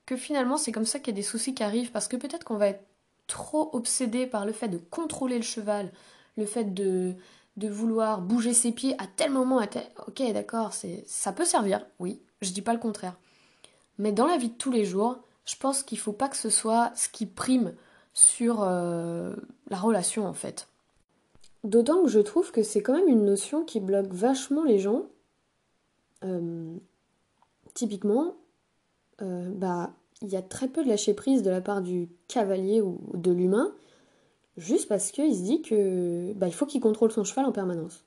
que 0.06 0.16
finalement 0.16 0.58
c'est 0.58 0.72
comme 0.72 0.86
ça 0.86 1.00
qu'il 1.00 1.14
y 1.14 1.18
a 1.18 1.22
des 1.22 1.22
soucis 1.22 1.54
qui 1.54 1.64
arrivent 1.64 1.92
parce 1.92 2.08
que 2.08 2.16
peut-être 2.16 2.44
qu'on 2.44 2.58
va 2.58 2.68
être 2.68 2.86
trop 3.28 3.70
obsédé 3.74 4.26
par 4.26 4.46
le 4.46 4.54
fait 4.54 4.70
de 4.70 4.78
contrôler 4.78 5.36
le 5.36 5.44
cheval, 5.44 5.92
le 6.38 6.46
fait 6.46 6.74
de, 6.74 7.16
vouloir 7.58 8.22
bouger 8.22 8.54
ses 8.54 8.72
pieds 8.72 8.96
à 9.02 9.08
tel 9.08 9.32
moment, 9.32 9.60
à 9.60 9.68
tel... 9.68 9.84
ok 10.08 10.22
d'accord, 10.34 10.72
ça 11.06 11.34
peut 11.34 11.46
servir, 11.46 11.86
oui, 12.00 12.22
je 12.42 12.52
dis 12.52 12.62
pas 12.62 12.74
le 12.74 12.80
contraire. 12.80 13.18
Mais 13.98 14.12
dans 14.12 14.28
la 14.28 14.38
vie 14.38 14.50
de 14.50 14.54
tous 14.56 14.72
les 14.72 14.86
jours, 14.86 15.20
je 15.46 15.56
pense 15.56 15.84
qu'il 15.84 16.00
faut 16.00 16.14
pas 16.14 16.30
que 16.30 16.38
ce 16.38 16.50
soit 16.50 16.92
ce 16.96 17.10
qui 17.10 17.26
prime 17.26 17.74
sur 18.14 18.64
euh, 18.64 19.36
la 19.70 19.78
relation 19.78 20.26
en 20.26 20.34
fait. 20.34 20.68
D'autant 21.68 22.02
que 22.04 22.08
je 22.08 22.22
trouve 22.22 22.54
que 22.54 22.64
c'est 22.64 22.82
quand 22.82 22.94
même 22.94 23.10
une 23.10 23.26
notion 23.26 23.66
qui 23.66 23.82
bloque 23.82 24.14
vachement 24.14 24.64
les 24.64 24.80
gens. 24.80 25.08
Euh, 26.24 26.74
typiquement, 27.74 28.36
euh, 29.22 29.50
bah, 29.50 29.92
il 30.22 30.30
y 30.30 30.38
a 30.38 30.42
très 30.42 30.70
peu 30.70 30.82
de 30.82 30.88
lâcher 30.88 31.14
prise 31.14 31.44
de 31.44 31.50
la 31.50 31.60
part 31.60 31.82
du 31.82 32.08
cavalier 32.30 32.80
ou 32.80 33.02
de 33.14 33.32
l'humain, 33.32 33.74
juste 34.56 34.88
parce 34.88 35.12
qu'il 35.12 35.36
se 35.36 35.42
dit 35.42 35.62
que 35.62 36.32
bah, 36.36 36.48
il 36.48 36.54
faut 36.54 36.66
qu'il 36.66 36.80
contrôle 36.80 37.12
son 37.12 37.26
cheval 37.26 37.44
en 37.44 37.52
permanence. 37.52 38.06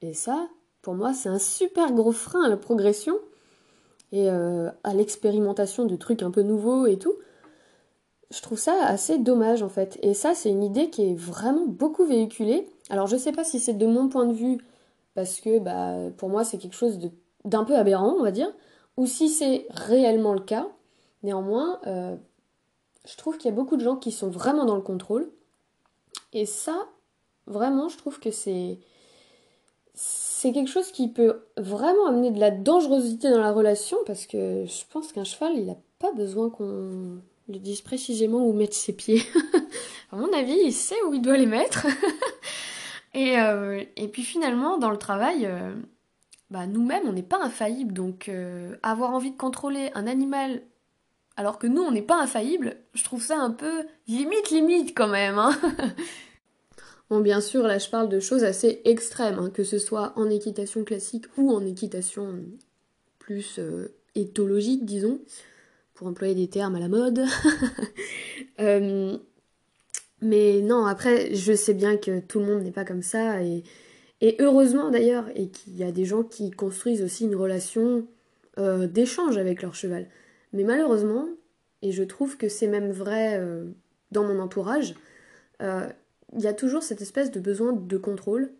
Et 0.00 0.14
ça, 0.14 0.48
pour 0.80 0.94
moi, 0.94 1.12
c'est 1.12 1.28
un 1.28 1.40
super 1.40 1.92
gros 1.92 2.12
frein 2.12 2.44
à 2.44 2.48
la 2.48 2.56
progression 2.56 3.18
et 4.12 4.28
à 4.28 4.94
l'expérimentation 4.94 5.86
de 5.86 5.96
trucs 5.96 6.22
un 6.22 6.30
peu 6.30 6.42
nouveaux 6.42 6.86
et 6.86 6.98
tout. 6.98 7.14
Je 8.30 8.40
trouve 8.42 8.58
ça 8.58 8.86
assez 8.86 9.18
dommage 9.18 9.64
en 9.64 9.68
fait. 9.68 9.98
Et 10.02 10.14
ça, 10.14 10.36
c'est 10.36 10.50
une 10.50 10.62
idée 10.62 10.88
qui 10.88 11.10
est 11.10 11.16
vraiment 11.16 11.66
beaucoup 11.66 12.04
véhiculée. 12.04 12.68
Alors 12.90 13.06
je 13.06 13.16
sais 13.16 13.32
pas 13.32 13.44
si 13.44 13.58
c'est 13.58 13.74
de 13.74 13.86
mon 13.86 14.08
point 14.08 14.26
de 14.26 14.32
vue, 14.32 14.58
parce 15.14 15.40
que 15.40 15.58
bah, 15.58 15.94
pour 16.16 16.28
moi 16.28 16.44
c'est 16.44 16.58
quelque 16.58 16.76
chose 16.76 16.98
d'un 17.44 17.64
peu 17.64 17.76
aberrant, 17.76 18.14
on 18.18 18.22
va 18.22 18.30
dire, 18.30 18.52
ou 18.96 19.06
si 19.06 19.28
c'est 19.28 19.66
réellement 19.70 20.32
le 20.32 20.40
cas. 20.40 20.68
Néanmoins, 21.22 21.80
je 23.06 23.16
trouve 23.16 23.36
qu'il 23.36 23.50
y 23.50 23.52
a 23.52 23.56
beaucoup 23.56 23.76
de 23.76 23.82
gens 23.82 23.96
qui 23.96 24.12
sont 24.12 24.28
vraiment 24.28 24.64
dans 24.64 24.76
le 24.76 24.82
contrôle. 24.82 25.30
Et 26.32 26.46
ça, 26.46 26.86
vraiment, 27.46 27.88
je 27.88 27.96
trouve 27.96 28.20
que 28.20 28.30
c'est 28.30 28.78
c'est 29.94 30.52
quelque 30.52 30.70
chose 30.70 30.92
qui 30.92 31.08
peut 31.08 31.46
vraiment 31.56 32.06
amener 32.06 32.30
de 32.30 32.38
la 32.38 32.50
dangerosité 32.50 33.30
dans 33.30 33.40
la 33.40 33.52
relation 33.52 33.96
parce 34.06 34.26
que 34.26 34.66
je 34.66 34.82
pense 34.90 35.10
qu'un 35.12 35.24
cheval, 35.24 35.54
il 35.56 35.64
n'a 35.64 35.76
pas 35.98 36.12
besoin 36.12 36.50
qu'on 36.50 37.22
lui 37.48 37.58
dise 37.60 37.80
précisément 37.80 38.46
où 38.46 38.52
mettre 38.52 38.76
ses 38.76 38.92
pieds. 38.92 39.22
à 40.12 40.16
mon 40.16 40.30
avis, 40.34 40.58
il 40.64 40.72
sait 40.72 41.02
où 41.08 41.14
il 41.14 41.22
doit 41.22 41.38
les 41.38 41.46
mettre. 41.46 41.86
et, 43.16 43.38
euh, 43.38 43.82
et, 43.96 44.08
puis 44.08 44.22
finalement, 44.22 44.76
dans 44.76 44.90
le 44.90 44.98
travail, 44.98 45.46
euh, 45.46 45.74
bah, 46.50 46.66
nous-mêmes, 46.66 47.04
on 47.06 47.14
n'est 47.14 47.22
pas 47.22 47.42
infaillibles. 47.42 47.94
Donc 47.94 48.28
euh, 48.28 48.76
avoir 48.82 49.12
envie 49.12 49.30
de 49.30 49.38
contrôler 49.38 49.90
un 49.94 50.06
animal 50.06 50.60
alors 51.38 51.58
que 51.58 51.66
nous, 51.66 51.80
on 51.80 51.90
n'est 51.90 52.02
pas 52.02 52.20
infaillible, 52.20 52.76
je 52.94 53.04
trouve 53.04 53.22
ça 53.22 53.38
un 53.38 53.50
peu 53.50 53.84
limite, 54.06 54.50
limite 54.50 54.94
quand 54.94 55.08
même. 55.08 55.38
Hein 55.38 55.58
bon, 57.10 57.20
bien 57.20 57.40
sûr, 57.40 57.62
là, 57.62 57.78
je 57.78 57.88
parle 57.88 58.10
de 58.10 58.20
choses 58.20 58.44
assez 58.44 58.82
extrêmes, 58.84 59.38
hein, 59.38 59.50
que 59.50 59.64
ce 59.64 59.78
soit 59.78 60.12
en 60.16 60.28
équitation 60.28 60.84
classique 60.84 61.26
ou 61.38 61.52
en 61.52 61.64
équitation 61.64 62.42
plus 63.18 63.60
éthologique, 64.14 64.86
disons, 64.86 65.20
pour 65.92 66.06
employer 66.06 66.34
des 66.34 66.48
termes 66.48 66.74
à 66.74 66.80
la 66.80 66.88
mode. 66.88 67.24
Mais 70.22 70.60
non, 70.62 70.86
après, 70.86 71.34
je 71.34 71.52
sais 71.52 71.74
bien 71.74 71.96
que 71.96 72.20
tout 72.20 72.40
le 72.40 72.46
monde 72.46 72.62
n'est 72.62 72.72
pas 72.72 72.84
comme 72.84 73.02
ça, 73.02 73.42
et, 73.42 73.62
heureusement 74.40 74.90
d'ailleurs, 74.90 75.26
et 75.34 75.48
qu'il 75.48 75.76
y 75.76 75.84
a 75.84 75.92
des 75.92 76.04
gens 76.04 76.22
qui 76.22 76.50
construisent 76.50 77.02
aussi 77.02 77.24
une 77.24 77.36
relation 77.36 78.06
euh, 78.58 78.86
d'échange 78.86 79.36
avec 79.36 79.62
leur 79.62 79.74
cheval. 79.74 80.08
Mais 80.52 80.64
malheureusement, 80.64 81.26
et 81.82 81.92
je 81.92 82.02
trouve 82.02 82.36
que 82.36 82.48
c'est 82.48 82.66
même 82.66 82.90
vrai 82.90 83.38
euh, 83.38 83.66
dans 84.10 84.24
mon 84.24 84.40
entourage, 84.40 84.94
euh, 85.62 85.86
il 86.34 86.40
y 86.40 86.46
a 86.46 86.54
toujours 86.54 86.82
cette 86.82 87.02
espèce 87.02 87.30
de 87.30 87.40
besoin 87.40 87.72
de 87.72 87.96
contrôle. 87.98 88.52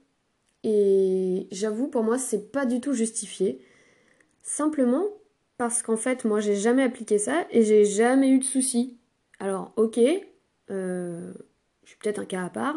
Et 0.63 1.49
j'avoue, 1.51 1.89
pour 1.89 2.03
moi, 2.03 2.19
c'est 2.19 2.53
pas 2.53 2.67
du 2.67 2.81
tout 2.81 2.93
justifié. 2.93 3.61
Simplement 4.43 5.05
parce 5.59 5.83
qu'en 5.83 5.97
fait, 5.97 6.25
moi, 6.25 6.41
j'ai 6.41 6.57
jamais 6.57 6.83
appliqué 6.83 7.19
ça 7.19 7.47
et 7.51 7.63
j'ai 7.63 7.85
jamais 7.85 8.29
eu 8.29 8.39
de 8.39 8.45
soucis. 8.45 8.99
Alors, 9.41 9.73
ok, 9.77 9.99
euh, 10.71 11.33
je 11.85 11.91
suis 11.91 11.99
peut-être 11.99 12.19
un 12.19 12.25
cas 12.25 12.45
à 12.45 12.51
part. 12.51 12.77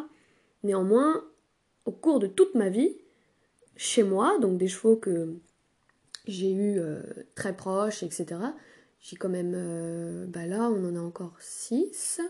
Néanmoins, 0.63 1.23
au 1.85 1.91
cours 1.91 2.19
de 2.19 2.27
toute 2.27 2.55
ma 2.55 2.69
vie, 2.69 2.97
chez 3.75 4.03
moi, 4.03 4.37
donc 4.39 4.57
des 4.57 4.67
chevaux 4.67 4.97
que 4.97 5.35
j'ai 6.27 6.51
eu 6.51 6.81
très 7.33 7.55
proches, 7.55 8.03
etc., 8.03 8.37
j'ai 9.01 9.15
quand 9.15 9.29
même. 9.29 9.53
Euh, 9.55 10.25
bah 10.27 10.45
là, 10.45 10.69
on 10.69 10.89
en 10.89 10.95
a 10.95 11.01
encore 11.01 11.35
6. 11.39 12.21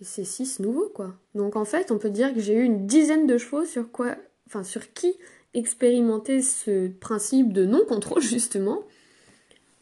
Et 0.00 0.04
c'est 0.04 0.24
6 0.24 0.60
nouveaux, 0.60 0.88
quoi. 0.90 1.14
Donc 1.34 1.56
en 1.56 1.64
fait, 1.64 1.90
on 1.90 1.98
peut 1.98 2.10
dire 2.10 2.32
que 2.34 2.40
j'ai 2.40 2.54
eu 2.54 2.62
une 2.62 2.86
dizaine 2.86 3.26
de 3.26 3.38
chevaux 3.38 3.64
sur 3.64 3.90
quoi. 3.90 4.16
Enfin, 4.46 4.62
sur 4.62 4.92
qui 4.92 5.14
expérimenter 5.54 6.42
ce 6.42 6.88
principe 6.88 7.52
de 7.52 7.64
non-contrôle, 7.64 8.22
justement. 8.22 8.82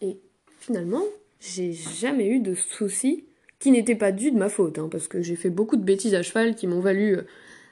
Et 0.00 0.18
finalement, 0.60 1.04
j'ai 1.40 1.72
jamais 1.72 2.28
eu 2.28 2.40
de 2.40 2.54
soucis 2.54 3.25
qui 3.58 3.70
n'étaient 3.70 3.96
pas 3.96 4.12
dus 4.12 4.30
de 4.30 4.38
ma 4.38 4.48
faute, 4.48 4.78
hein, 4.78 4.88
parce 4.90 5.08
que 5.08 5.22
j'ai 5.22 5.36
fait 5.36 5.50
beaucoup 5.50 5.76
de 5.76 5.84
bêtises 5.84 6.14
à 6.14 6.22
cheval 6.22 6.54
qui 6.54 6.66
m'ont 6.66 6.80
valu 6.80 7.16
euh, 7.16 7.22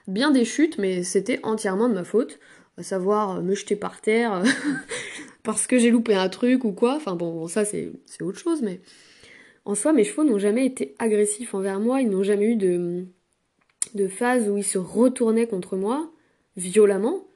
bien 0.09 0.31
des 0.31 0.45
chutes, 0.45 0.79
mais 0.79 1.03
c'était 1.03 1.41
entièrement 1.43 1.89
de 1.89 1.95
ma 1.95 2.05
faute. 2.05 2.39
À 2.77 2.83
savoir 2.83 3.39
euh, 3.39 3.43
me 3.43 3.55
jeter 3.55 3.77
par 3.77 4.01
terre, 4.01 4.43
parce 5.43 5.67
que 5.67 5.79
j'ai 5.79 5.91
loupé 5.91 6.15
un 6.15 6.29
truc 6.29 6.65
ou 6.65 6.73
quoi. 6.73 6.97
Enfin 6.97 7.15
bon, 7.15 7.47
ça 7.47 7.65
c'est 7.65 7.93
autre 8.23 8.39
chose, 8.39 8.63
mais 8.63 8.81
en 9.65 9.75
soi, 9.75 9.93
mes 9.93 10.05
chevaux 10.05 10.25
n'ont 10.25 10.39
jamais 10.39 10.67
été 10.67 10.95
agressifs 10.99 11.55
envers 11.55 11.81
moi, 11.81 12.01
ils 12.01 12.11
n'ont 12.11 12.23
jamais 12.23 12.47
eu 12.47 12.57
de, 12.57 13.07
de 13.95 14.09
phase 14.09 14.49
où 14.49 14.59
ils 14.59 14.65
se 14.65 14.79
retournaient 14.79 15.47
contre 15.47 15.77
moi 15.77 16.11
violemment, 16.57 17.27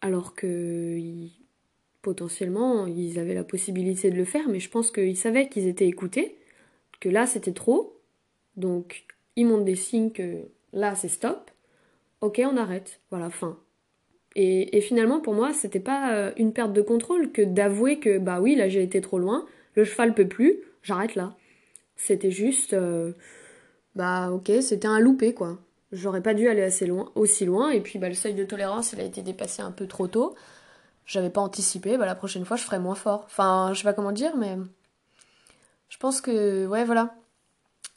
alors 0.00 0.34
que 0.34 0.98
potentiellement 2.02 2.86
ils 2.86 3.18
avaient 3.18 3.34
la 3.34 3.44
possibilité 3.44 4.10
de 4.10 4.16
le 4.16 4.24
faire, 4.24 4.48
mais 4.48 4.60
je 4.60 4.70
pense 4.70 4.90
qu'ils 4.90 5.16
savaient 5.16 5.48
qu'ils 5.48 5.66
étaient 5.66 5.86
écoutés, 5.86 6.36
que 7.00 7.08
là 7.08 7.26
c'était 7.26 7.52
trop, 7.52 8.00
donc 8.56 9.06
ils 9.36 9.46
montrent 9.46 9.64
des 9.64 9.76
signes 9.76 10.12
que 10.12 10.44
là 10.72 10.94
c'est 10.94 11.08
stop, 11.08 11.50
ok 12.20 12.40
on 12.44 12.56
arrête, 12.56 13.00
voilà, 13.10 13.30
fin. 13.30 13.58
Et, 14.36 14.80
finalement, 14.80 15.20
pour 15.20 15.34
moi, 15.34 15.52
c'était 15.52 15.80
pas 15.80 16.14
euh, 16.14 16.32
une 16.36 16.52
perte 16.52 16.72
de 16.72 16.82
contrôle 16.82 17.32
que 17.32 17.42
d'avouer 17.42 17.98
que, 17.98 18.18
bah 18.18 18.40
oui, 18.40 18.54
là 18.54 18.68
j'ai 18.68 18.82
été 18.82 19.00
trop 19.00 19.18
loin, 19.18 19.44
le 19.74 19.84
cheval 19.84 20.14
peut 20.14 20.28
plus, 20.28 20.60
j'arrête 20.82 21.14
là. 21.16 21.34
C'était 21.96 22.30
juste, 22.30 22.72
euh, 22.72 23.12
bah 23.96 24.30
ok, 24.30 24.52
c'était 24.60 24.86
un 24.86 25.00
loupé 25.00 25.34
quoi. 25.34 25.58
J'aurais 25.92 26.22
pas 26.22 26.34
dû 26.34 26.48
aller 26.48 26.62
assez 26.62 26.86
loin, 26.86 27.10
aussi 27.16 27.44
loin, 27.44 27.70
et 27.70 27.80
puis 27.80 27.98
bah, 27.98 28.08
le 28.08 28.14
seuil 28.14 28.34
de 28.34 28.44
tolérance, 28.44 28.92
il 28.92 29.00
a 29.00 29.04
été 29.04 29.22
dépassé 29.22 29.62
un 29.62 29.72
peu 29.72 29.86
trop 29.86 30.06
tôt. 30.06 30.34
J'avais 31.06 31.30
pas 31.30 31.40
anticipé, 31.40 31.98
bah 31.98 32.06
la 32.06 32.14
prochaine 32.14 32.44
fois 32.44 32.56
je 32.56 32.62
ferai 32.62 32.78
moins 32.78 32.94
fort. 32.94 33.24
Enfin, 33.26 33.70
je 33.74 33.78
sais 33.80 33.84
pas 33.84 33.92
comment 33.94 34.12
dire, 34.12 34.36
mais 34.36 34.56
je 35.90 35.98
pense 35.98 36.22
que, 36.22 36.66
ouais, 36.66 36.84
voilà. 36.84 37.14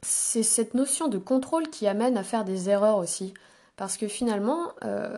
C'est 0.01 0.43
cette 0.43 0.73
notion 0.73 1.08
de 1.08 1.17
contrôle 1.17 1.69
qui 1.69 1.88
amène 1.88 2.17
à 2.17 2.23
faire 2.23 2.43
des 2.43 2.69
erreurs 2.69 2.97
aussi. 2.97 3.34
Parce 3.77 3.95
que 3.95 4.10
finalement, 4.10 4.73
euh, 4.84 5.17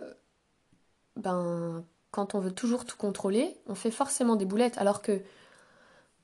ben, 1.15 1.83
quand 2.11 2.35
on 2.35 2.39
veut 2.39 2.51
toujours 2.51 2.85
tout 2.85 2.97
contrôler, 2.97 3.57
on 3.65 3.75
fait 3.75 3.91
forcément 3.91 4.35
des 4.35 4.45
boulettes. 4.45 4.77
Alors 4.77 5.01
que 5.01 5.21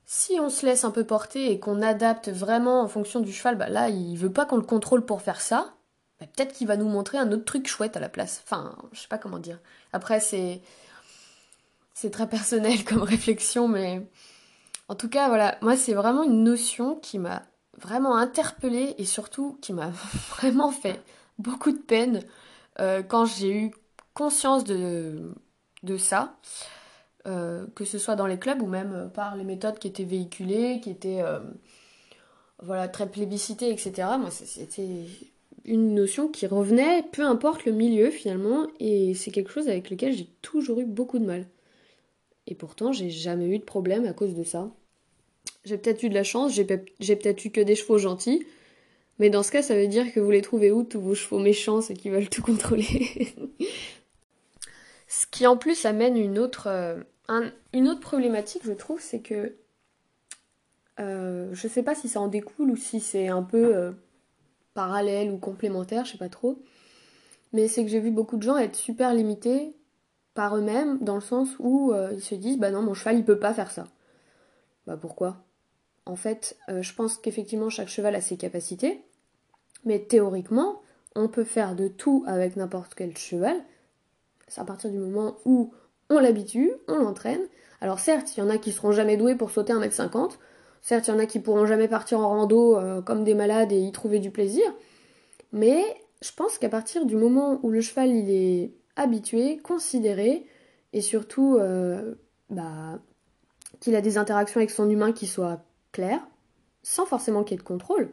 si 0.06 0.38
on 0.40 0.50
se 0.50 0.66
laisse 0.66 0.84
un 0.84 0.90
peu 0.90 1.04
porter 1.04 1.50
et 1.50 1.58
qu'on 1.58 1.82
adapte 1.82 2.28
vraiment 2.28 2.82
en 2.82 2.88
fonction 2.88 3.20
du 3.20 3.32
cheval, 3.32 3.56
bah 3.56 3.68
là, 3.68 3.88
il 3.88 4.16
veut 4.16 4.32
pas 4.32 4.46
qu'on 4.46 4.56
le 4.56 4.62
contrôle 4.62 5.04
pour 5.04 5.22
faire 5.22 5.40
ça. 5.40 5.74
Bah, 6.20 6.26
peut-être 6.26 6.52
qu'il 6.52 6.66
va 6.66 6.76
nous 6.76 6.88
montrer 6.88 7.18
un 7.18 7.32
autre 7.32 7.44
truc 7.44 7.66
chouette 7.66 7.96
à 7.96 8.00
la 8.00 8.08
place. 8.08 8.42
Enfin, 8.44 8.76
je 8.92 9.00
sais 9.00 9.08
pas 9.08 9.18
comment 9.18 9.38
dire. 9.38 9.58
Après, 9.92 10.20
c'est 10.20 10.62
c'est 11.94 12.10
très 12.10 12.28
personnel 12.28 12.84
comme 12.86 13.02
réflexion, 13.02 13.68
mais 13.68 14.06
en 14.88 14.94
tout 14.94 15.08
cas, 15.08 15.28
voilà, 15.28 15.58
moi, 15.62 15.76
c'est 15.76 15.94
vraiment 15.94 16.22
une 16.22 16.44
notion 16.44 16.96
qui 16.96 17.18
m'a 17.18 17.42
vraiment 17.78 18.16
interpellée 18.16 18.94
et 18.98 19.04
surtout 19.04 19.58
qui 19.60 19.72
m'a 19.72 19.88
vraiment 20.36 20.70
fait 20.70 21.00
beaucoup 21.38 21.72
de 21.72 21.78
peine 21.78 22.22
euh, 22.80 23.02
quand 23.02 23.24
j'ai 23.24 23.54
eu 23.54 23.70
conscience 24.14 24.64
de, 24.64 25.32
ça, 25.98 26.36
euh, 27.26 27.66
que 27.74 27.84
ce 27.84 27.98
soit 27.98 28.16
dans 28.16 28.26
les 28.26 28.38
clubs 28.38 28.62
ou 28.62 28.66
même 28.66 29.10
par 29.14 29.36
les 29.36 29.44
méthodes 29.44 29.78
qui 29.78 29.88
étaient 29.88 30.04
véhiculées, 30.04 30.80
qui 30.82 30.90
étaient 30.90 31.22
euh, 31.22 31.40
voilà, 32.62 32.88
très 32.88 33.08
plébiscitées, 33.08 33.70
etc. 33.70 34.08
Moi, 34.18 34.30
c'était 34.30 35.06
une 35.64 35.94
notion 35.94 36.28
qui 36.28 36.46
revenait, 36.46 37.02
peu 37.12 37.22
importe 37.22 37.64
le 37.64 37.72
milieu 37.72 38.10
finalement, 38.10 38.66
et 38.80 39.14
c'est 39.14 39.30
quelque 39.30 39.50
chose 39.50 39.68
avec 39.68 39.90
lequel 39.90 40.12
j'ai 40.12 40.28
toujours 40.42 40.80
eu 40.80 40.84
beaucoup 40.84 41.18
de 41.18 41.26
mal. 41.26 41.46
Et 42.52 42.54
pourtant, 42.54 42.92
j'ai 42.92 43.08
jamais 43.08 43.48
eu 43.48 43.58
de 43.58 43.64
problème 43.64 44.04
à 44.04 44.12
cause 44.12 44.34
de 44.34 44.44
ça. 44.44 44.70
J'ai 45.64 45.78
peut-être 45.78 46.02
eu 46.02 46.10
de 46.10 46.14
la 46.14 46.22
chance, 46.22 46.52
j'ai 46.52 46.66
peut-être 46.66 47.44
eu 47.46 47.50
que 47.50 47.62
des 47.62 47.74
chevaux 47.74 47.96
gentils, 47.96 48.46
mais 49.18 49.30
dans 49.30 49.42
ce 49.42 49.50
cas, 49.50 49.62
ça 49.62 49.74
veut 49.74 49.86
dire 49.86 50.12
que 50.12 50.20
vous 50.20 50.30
les 50.30 50.42
trouvez 50.42 50.70
où 50.70 50.82
tous 50.84 51.00
vos 51.00 51.14
chevaux 51.14 51.38
méchants 51.38 51.80
et 51.80 51.94
qui 51.94 52.10
veulent 52.10 52.28
tout 52.28 52.42
contrôler? 52.42 53.34
Ce 55.08 55.26
qui 55.26 55.46
en 55.46 55.56
plus 55.56 55.86
amène 55.86 56.18
une 56.18 56.38
autre, 56.38 56.66
euh, 56.66 57.00
une 57.72 57.88
autre 57.88 58.00
problématique, 58.00 58.62
je 58.66 58.72
trouve, 58.72 59.00
c'est 59.00 59.20
que 59.20 59.56
euh, 61.00 61.48
je 61.54 61.68
sais 61.68 61.82
pas 61.82 61.94
si 61.94 62.10
ça 62.10 62.20
en 62.20 62.28
découle 62.28 62.70
ou 62.70 62.76
si 62.76 63.00
c'est 63.00 63.28
un 63.28 63.42
peu 63.42 63.74
euh, 63.74 63.92
parallèle 64.74 65.30
ou 65.30 65.38
complémentaire, 65.38 66.04
je 66.04 66.12
sais 66.12 66.18
pas 66.18 66.28
trop. 66.28 66.62
Mais 67.54 67.66
c'est 67.66 67.82
que 67.82 67.90
j'ai 67.90 68.00
vu 68.00 68.10
beaucoup 68.10 68.36
de 68.36 68.42
gens 68.42 68.58
être 68.58 68.76
super 68.76 69.14
limités 69.14 69.74
par 70.34 70.56
eux-mêmes, 70.56 70.98
dans 71.00 71.14
le 71.14 71.20
sens 71.20 71.48
où 71.58 71.92
ils 72.12 72.22
se 72.22 72.34
disent 72.34 72.58
bah 72.58 72.70
non, 72.70 72.82
mon 72.82 72.94
cheval 72.94 73.18
il 73.18 73.24
peut 73.24 73.38
pas 73.38 73.54
faire 73.54 73.70
ça. 73.70 73.84
Bah 74.86 74.96
pourquoi? 75.00 75.44
En 76.06 76.16
fait, 76.16 76.56
je 76.68 76.92
pense 76.94 77.16
qu'effectivement 77.16 77.68
chaque 77.68 77.88
cheval 77.88 78.14
a 78.14 78.20
ses 78.20 78.36
capacités, 78.36 79.04
mais 79.84 80.00
théoriquement, 80.00 80.80
on 81.14 81.28
peut 81.28 81.44
faire 81.44 81.74
de 81.74 81.88
tout 81.88 82.24
avec 82.26 82.56
n'importe 82.56 82.94
quel 82.94 83.16
cheval, 83.16 83.56
c'est 84.48 84.60
à 84.60 84.64
partir 84.64 84.90
du 84.90 84.98
moment 84.98 85.36
où 85.44 85.72
on 86.10 86.18
l'habitue, 86.18 86.72
on 86.88 86.96
l'entraîne. 86.96 87.40
Alors 87.80 87.98
certes, 87.98 88.36
il 88.36 88.40
y 88.40 88.42
en 88.42 88.50
a 88.50 88.58
qui 88.58 88.72
seront 88.72 88.92
jamais 88.92 89.16
doués 89.16 89.34
pour 89.34 89.50
sauter 89.50 89.72
1m50, 89.72 90.32
certes, 90.82 91.08
il 91.08 91.10
y 91.10 91.14
en 91.14 91.18
a 91.18 91.26
qui 91.26 91.40
pourront 91.40 91.66
jamais 91.66 91.88
partir 91.88 92.20
en 92.20 92.28
rando 92.28 92.76
euh, 92.76 93.02
comme 93.02 93.24
des 93.24 93.34
malades 93.34 93.72
et 93.72 93.80
y 93.80 93.92
trouver 93.92 94.18
du 94.18 94.30
plaisir, 94.30 94.64
mais 95.52 95.82
je 96.20 96.30
pense 96.36 96.58
qu'à 96.58 96.68
partir 96.68 97.06
du 97.06 97.16
moment 97.16 97.58
où 97.62 97.70
le 97.70 97.80
cheval 97.80 98.10
il 98.10 98.30
est 98.30 98.72
habitué, 98.96 99.58
considéré, 99.58 100.46
et 100.92 101.00
surtout 101.00 101.56
euh, 101.58 102.14
bah, 102.50 103.00
qu'il 103.80 103.94
a 103.96 104.00
des 104.00 104.18
interactions 104.18 104.58
avec 104.58 104.70
son 104.70 104.88
humain 104.88 105.12
qui 105.12 105.26
soient 105.26 105.64
claires, 105.92 106.26
sans 106.82 107.06
forcément 107.06 107.44
qu'il 107.44 107.56
y 107.56 107.60
ait 107.60 107.62
de 107.62 107.66
contrôle, 107.66 108.10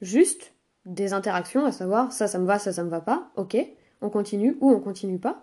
juste 0.00 0.54
des 0.86 1.12
interactions, 1.12 1.64
à 1.64 1.72
savoir 1.72 2.12
ça, 2.12 2.26
ça 2.26 2.38
me 2.38 2.46
va, 2.46 2.58
ça, 2.58 2.72
ça 2.72 2.84
me 2.84 2.90
va 2.90 3.00
pas, 3.00 3.30
ok, 3.36 3.56
on 4.00 4.10
continue 4.10 4.56
ou 4.60 4.70
on 4.70 4.80
continue 4.80 5.18
pas. 5.18 5.42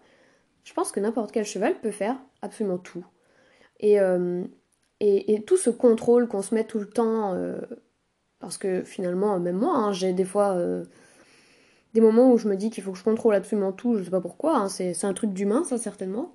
Je 0.64 0.74
pense 0.74 0.92
que 0.92 1.00
n'importe 1.00 1.32
quel 1.32 1.46
cheval 1.46 1.80
peut 1.80 1.92
faire 1.92 2.18
absolument 2.42 2.78
tout. 2.78 3.06
Et, 3.80 4.00
euh, 4.00 4.44
et, 5.00 5.44
tout 5.44 5.58
ce 5.58 5.70
contrôle 5.70 6.28
qu'on 6.28 6.42
se 6.42 6.56
met 6.56 6.64
tout 6.64 6.80
le 6.80 6.90
temps, 6.90 7.34
euh, 7.34 7.62
parce 8.40 8.58
que 8.58 8.84
finalement, 8.84 9.40
même 9.40 9.58
moi, 9.58 9.76
hein, 9.76 9.92
j'ai 9.94 10.14
des 10.14 10.26
fois 10.26 10.58
des 11.94 12.02
moments 12.02 12.32
où 12.32 12.38
je 12.38 12.48
me 12.48 12.56
dis 12.56 12.70
qu'il 12.70 12.84
faut 12.84 12.92
que 12.92 12.98
je 12.98 13.04
contrôle 13.04 13.36
absolument 13.36 13.72
tout, 13.72 13.98
je 13.98 14.04
sais 14.04 14.10
pas 14.10 14.22
pourquoi, 14.22 14.58
hein, 14.58 14.70
c'est 14.70 15.04
un 15.04 15.14
truc 15.14 15.34
d'humain, 15.34 15.64
ça 15.64 15.78
certainement. 15.78 16.34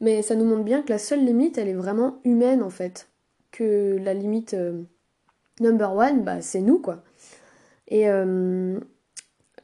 Mais 0.00 0.22
ça 0.22 0.34
nous 0.34 0.44
montre 0.44 0.64
bien 0.64 0.82
que 0.82 0.90
la 0.90 0.98
seule 0.98 1.24
limite, 1.24 1.58
elle 1.58 1.68
est 1.68 1.74
vraiment 1.74 2.20
humaine 2.24 2.62
en 2.62 2.70
fait. 2.70 3.08
Que 3.52 3.96
la 4.02 4.14
limite 4.14 4.56
number 5.60 5.94
one, 5.94 6.24
bah, 6.24 6.40
c'est 6.40 6.60
nous 6.60 6.78
quoi. 6.78 7.04
Et 7.88 8.06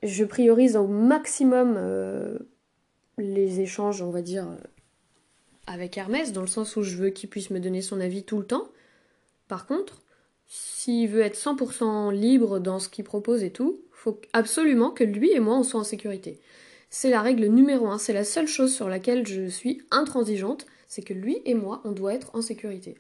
je 0.03 0.25
priorise 0.25 0.77
au 0.77 0.87
maximum 0.87 1.79
les 3.19 3.61
échanges, 3.61 4.03
on 4.03 4.11
va 4.11 4.23
dire, 4.23 4.47
avec 5.67 5.99
Hermès, 5.99 6.33
dans 6.33 6.41
le 6.41 6.47
sens 6.47 6.77
où 6.77 6.83
je 6.83 6.97
veux 6.97 7.11
qu'il 7.11 7.29
puisse 7.29 7.51
me 7.51 7.61
donner 7.61 7.83
son 7.83 8.01
avis 8.01 8.23
tout 8.23 8.39
le 8.39 8.47
temps. 8.47 8.69
Par 9.49 9.67
contre, 9.67 10.03
s'il 10.47 11.09
veut 11.09 11.21
être 11.21 11.37
100% 11.37 12.13
libre 12.13 12.61
dans 12.61 12.79
ce 12.79 12.89
qu'il 12.89 13.05
propose 13.05 13.43
et 13.43 13.51
tout, 13.51 13.81
faut 14.01 14.19
absolument 14.33 14.91
que 14.91 15.05
lui 15.05 15.31
et 15.33 15.41
moi 15.41 15.59
on 15.59 15.63
soit 15.63 15.81
en 15.81 15.85
sécurité. 15.85 16.41
C'est 16.89 17.11
la 17.11 17.21
règle 17.21 17.47
numéro 17.47 17.87
un, 17.89 17.99
c'est 17.99 18.15
la 18.15 18.25
seule 18.25 18.49
chose 18.49 18.75
sur 18.75 18.89
laquelle 18.89 19.27
je 19.27 19.47
suis 19.47 19.83
intransigeante, 19.91 20.67
c'est 20.89 21.03
que 21.03 21.13
lui 21.13 21.43
et 21.45 21.53
moi 21.53 21.83
on 21.85 21.93
doit 21.93 22.15
être 22.15 22.35
en 22.35 22.41
sécurité. 22.41 22.97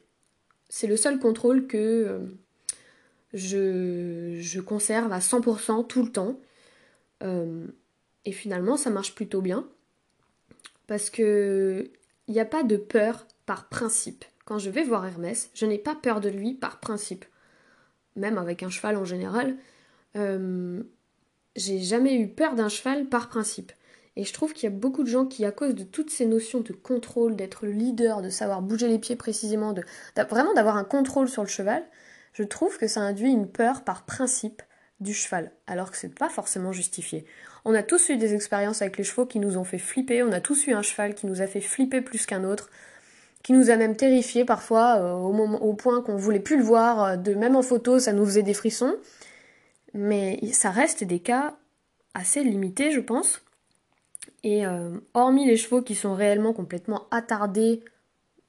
C'est 0.68 0.86
le 0.86 0.98
seul 0.98 1.18
contrôle 1.18 1.66
que 1.66 1.78
euh, 1.78 2.18
je, 3.32 4.36
je, 4.40 4.60
conserve 4.60 5.10
à 5.10 5.20
100% 5.20 5.86
tout 5.86 6.02
le 6.02 6.12
temps. 6.12 6.38
Euh, 7.22 7.66
et 8.26 8.32
finalement 8.32 8.76
ça 8.76 8.90
marche 8.90 9.14
plutôt 9.14 9.40
bien. 9.40 9.66
Parce 10.86 11.08
que 11.08 11.90
il 12.28 12.34
n'y 12.34 12.40
a 12.40 12.44
pas 12.44 12.62
de 12.62 12.76
peur 12.76 13.26
par 13.46 13.70
principe. 13.70 14.26
Quand 14.44 14.58
je 14.58 14.68
vais 14.68 14.84
voir 14.84 15.06
Hermès, 15.06 15.50
je 15.54 15.64
n'ai 15.64 15.78
pas 15.78 15.94
peur 15.94 16.20
de 16.20 16.28
lui 16.28 16.52
par 16.52 16.78
principe. 16.78 17.24
Même 18.16 18.36
avec 18.36 18.62
un 18.62 18.70
cheval 18.70 18.96
en 18.96 19.06
général, 19.06 19.56
euh, 20.16 20.82
j'ai 21.56 21.80
jamais 21.80 22.14
eu 22.16 22.28
peur 22.28 22.54
d'un 22.54 22.68
cheval 22.68 23.06
par 23.06 23.28
principe. 23.28 23.72
Et 24.16 24.24
je 24.24 24.32
trouve 24.32 24.52
qu'il 24.52 24.64
y 24.64 24.72
a 24.72 24.76
beaucoup 24.76 25.02
de 25.02 25.08
gens 25.08 25.24
qui, 25.24 25.44
à 25.44 25.52
cause 25.52 25.74
de 25.74 25.84
toutes 25.84 26.10
ces 26.10 26.26
notions 26.26 26.60
de 26.60 26.72
contrôle, 26.72 27.36
d'être 27.36 27.64
le 27.64 27.72
leader, 27.72 28.22
de 28.22 28.28
savoir 28.28 28.60
bouger 28.60 28.88
les 28.88 28.98
pieds 28.98 29.16
précisément, 29.16 29.72
de, 29.72 29.82
vraiment 30.28 30.52
d'avoir 30.54 30.76
un 30.76 30.84
contrôle 30.84 31.28
sur 31.28 31.42
le 31.42 31.48
cheval, 31.48 31.82
je 32.32 32.42
trouve 32.42 32.76
que 32.76 32.86
ça 32.86 33.00
induit 33.00 33.30
une 33.30 33.48
peur 33.48 33.82
par 33.82 34.04
principe 34.04 34.62
du 35.00 35.14
cheval, 35.14 35.52
alors 35.66 35.90
que 35.90 35.96
c'est 35.96 36.14
pas 36.14 36.28
forcément 36.28 36.72
justifié. 36.72 37.24
On 37.64 37.74
a 37.74 37.82
tous 37.82 38.10
eu 38.10 38.16
des 38.16 38.34
expériences 38.34 38.82
avec 38.82 38.98
les 38.98 39.04
chevaux 39.04 39.26
qui 39.26 39.38
nous 39.38 39.56
ont 39.56 39.64
fait 39.64 39.78
flipper, 39.78 40.22
on 40.22 40.32
a 40.32 40.40
tous 40.40 40.66
eu 40.66 40.72
un 40.72 40.82
cheval 40.82 41.14
qui 41.14 41.26
nous 41.26 41.40
a 41.40 41.46
fait 41.46 41.60
flipper 41.60 42.02
plus 42.02 42.26
qu'un 42.26 42.44
autre, 42.44 42.68
qui 43.42 43.52
nous 43.52 43.70
a 43.70 43.76
même 43.76 43.96
terrifiés 43.96 44.44
parfois 44.44 44.98
euh, 44.98 45.12
au, 45.14 45.32
au 45.32 45.72
point 45.72 46.02
qu'on 46.02 46.16
voulait 46.16 46.40
plus 46.40 46.58
le 46.58 46.62
voir, 46.62 47.04
euh, 47.04 47.16
de 47.16 47.34
même 47.34 47.56
en 47.56 47.62
photo 47.62 47.98
ça 47.98 48.12
nous 48.12 48.26
faisait 48.26 48.42
des 48.42 48.54
frissons. 48.54 48.96
Mais 49.94 50.40
ça 50.52 50.70
reste 50.70 51.04
des 51.04 51.20
cas 51.20 51.56
assez 52.14 52.42
limités 52.42 52.90
je 52.92 53.00
pense. 53.00 53.42
Et 54.42 54.66
euh, 54.66 54.98
hormis 55.14 55.46
les 55.46 55.56
chevaux 55.56 55.82
qui 55.82 55.94
sont 55.94 56.14
réellement 56.14 56.52
complètement 56.52 57.06
attardés, 57.10 57.82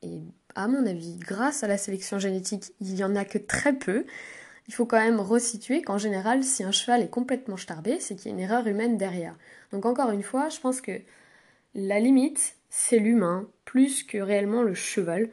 et 0.02 0.20
à 0.56 0.68
mon 0.68 0.86
avis 0.86 1.18
grâce 1.18 1.64
à 1.64 1.68
la 1.68 1.78
sélection 1.78 2.20
génétique 2.20 2.74
il 2.80 2.96
y 2.96 3.04
en 3.04 3.16
a 3.16 3.26
que 3.26 3.38
très 3.38 3.74
peu, 3.74 4.06
il 4.68 4.74
faut 4.74 4.86
quand 4.86 5.00
même 5.00 5.20
resituer 5.20 5.82
qu'en 5.82 5.98
général, 5.98 6.44
si 6.44 6.64
un 6.64 6.72
cheval 6.72 7.02
est 7.02 7.10
complètement 7.10 7.58
starbé, 7.58 8.00
c'est 8.00 8.16
qu'il 8.16 8.28
y 8.28 8.34
a 8.34 8.38
une 8.38 8.44
erreur 8.44 8.68
humaine 8.68 8.98
derrière. 8.98 9.36
Donc 9.72 9.86
encore 9.86 10.12
une 10.12 10.24
fois, 10.24 10.50
je 10.50 10.60
pense 10.60 10.82
que 10.82 10.94
la 11.74 12.00
limite, 12.00 12.56
c'est 12.70 13.00
l'humain, 13.00 13.48
plus 13.66 14.04
que 14.04 14.18
réellement 14.18 14.62
le 14.62 14.74
cheval. 14.74 15.30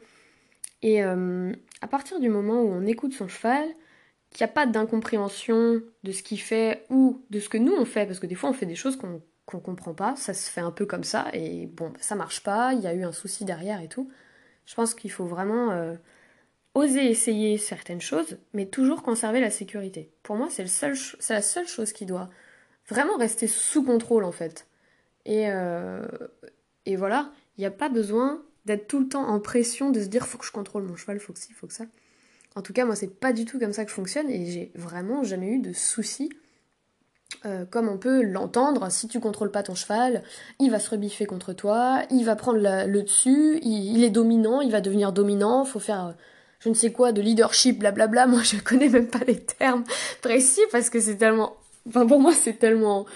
Et 0.82 1.04
euh, 1.04 1.52
à 1.80 1.86
partir 1.88 2.20
du 2.20 2.28
moment 2.28 2.62
où 2.62 2.68
on 2.68 2.86
écoute 2.86 3.12
son 3.12 3.28
cheval, 3.28 3.68
qu'il 4.30 4.44
n'y 4.44 4.50
a 4.50 4.52
pas 4.52 4.66
d'incompréhension 4.66 5.82
de 6.02 6.12
ce 6.12 6.22
qu'il 6.22 6.40
fait 6.40 6.84
ou 6.90 7.22
de 7.30 7.40
ce 7.40 7.48
que 7.48 7.58
nous 7.58 7.72
on 7.72 7.84
fait, 7.84 8.06
parce 8.06 8.18
que 8.18 8.26
des 8.26 8.34
fois 8.34 8.50
on 8.50 8.52
fait 8.52 8.66
des 8.66 8.74
choses 8.74 8.96
qu'on 8.96 9.22
ne 9.54 9.60
comprend 9.60 9.94
pas, 9.94 10.16
ça 10.16 10.34
se 10.34 10.50
fait 10.50 10.60
un 10.60 10.70
peu 10.70 10.86
comme 10.86 11.04
ça, 11.04 11.28
et 11.32 11.66
bon, 11.66 11.92
ça 12.00 12.14
marche 12.14 12.42
pas, 12.42 12.74
il 12.74 12.80
y 12.80 12.86
a 12.86 12.94
eu 12.94 13.04
un 13.04 13.12
souci 13.12 13.44
derrière 13.44 13.80
et 13.80 13.88
tout. 13.88 14.10
Je 14.66 14.74
pense 14.74 14.94
qu'il 14.94 15.10
faut 15.10 15.24
vraiment 15.24 15.70
euh, 15.70 15.94
oser 16.74 17.10
essayer 17.10 17.56
certaines 17.58 18.00
choses, 18.02 18.38
mais 18.52 18.66
toujours 18.66 19.02
conserver 19.02 19.40
la 19.40 19.50
sécurité. 19.50 20.12
Pour 20.22 20.36
moi, 20.36 20.48
c'est 20.50 20.64
la 20.64 21.42
seule 21.42 21.68
chose 21.68 21.92
qui 21.92 22.06
doit 22.06 22.28
vraiment 22.88 23.16
rester 23.16 23.46
sous 23.46 23.82
contrôle 23.82 24.24
en 24.24 24.32
fait. 24.32 24.66
Et, 25.24 25.50
euh, 25.50 26.06
et 26.86 26.96
voilà, 26.96 27.32
il 27.56 27.60
n'y 27.60 27.66
a 27.66 27.70
pas 27.70 27.88
besoin 27.88 28.42
d'être 28.64 28.86
tout 28.88 29.00
le 29.00 29.08
temps 29.08 29.26
en 29.26 29.40
pression, 29.40 29.90
de 29.90 30.00
se 30.00 30.06
dire 30.06 30.26
faut 30.26 30.38
que 30.38 30.46
je 30.46 30.52
contrôle 30.52 30.84
mon 30.84 30.96
cheval, 30.96 31.18
faut 31.20 31.32
que 31.32 31.38
ci, 31.38 31.52
faut 31.52 31.66
que 31.66 31.72
ça. 31.72 31.84
En 32.56 32.62
tout 32.62 32.72
cas, 32.72 32.84
moi, 32.84 32.96
c'est 32.96 33.18
pas 33.20 33.32
du 33.32 33.44
tout 33.44 33.58
comme 33.58 33.72
ça 33.72 33.84
que 33.84 33.90
je 33.90 33.94
fonctionne 33.94 34.30
et 34.30 34.46
j'ai 34.46 34.72
vraiment 34.74 35.22
jamais 35.22 35.48
eu 35.48 35.58
de 35.60 35.72
soucis. 35.72 36.30
Euh, 37.44 37.64
comme 37.66 37.88
on 37.88 37.98
peut 37.98 38.22
l'entendre, 38.22 38.90
si 38.90 39.06
tu 39.06 39.20
contrôles 39.20 39.50
pas 39.50 39.62
ton 39.62 39.74
cheval, 39.74 40.22
il 40.58 40.70
va 40.70 40.80
se 40.80 40.90
rebiffer 40.90 41.26
contre 41.26 41.52
toi, 41.52 42.02
il 42.10 42.24
va 42.24 42.36
prendre 42.36 42.58
le 42.58 43.02
dessus, 43.02 43.58
il, 43.62 44.02
est 44.02 44.10
dominant, 44.10 44.60
il 44.60 44.72
va 44.72 44.80
devenir 44.80 45.12
dominant, 45.12 45.64
faut 45.64 45.78
faire 45.78 46.14
je 46.60 46.68
ne 46.68 46.74
sais 46.74 46.90
quoi 46.90 47.12
de 47.12 47.22
leadership, 47.22 47.78
blablabla. 47.78 48.26
Moi, 48.26 48.42
je 48.42 48.56
connais 48.56 48.88
même 48.88 49.06
pas 49.06 49.24
les 49.26 49.38
termes 49.38 49.84
précis 50.22 50.62
parce 50.72 50.90
que 50.90 51.00
c'est 51.00 51.16
tellement, 51.16 51.56
enfin 51.88 52.06
pour 52.06 52.18
moi, 52.18 52.32
c'est 52.32 52.58
tellement 52.58 53.06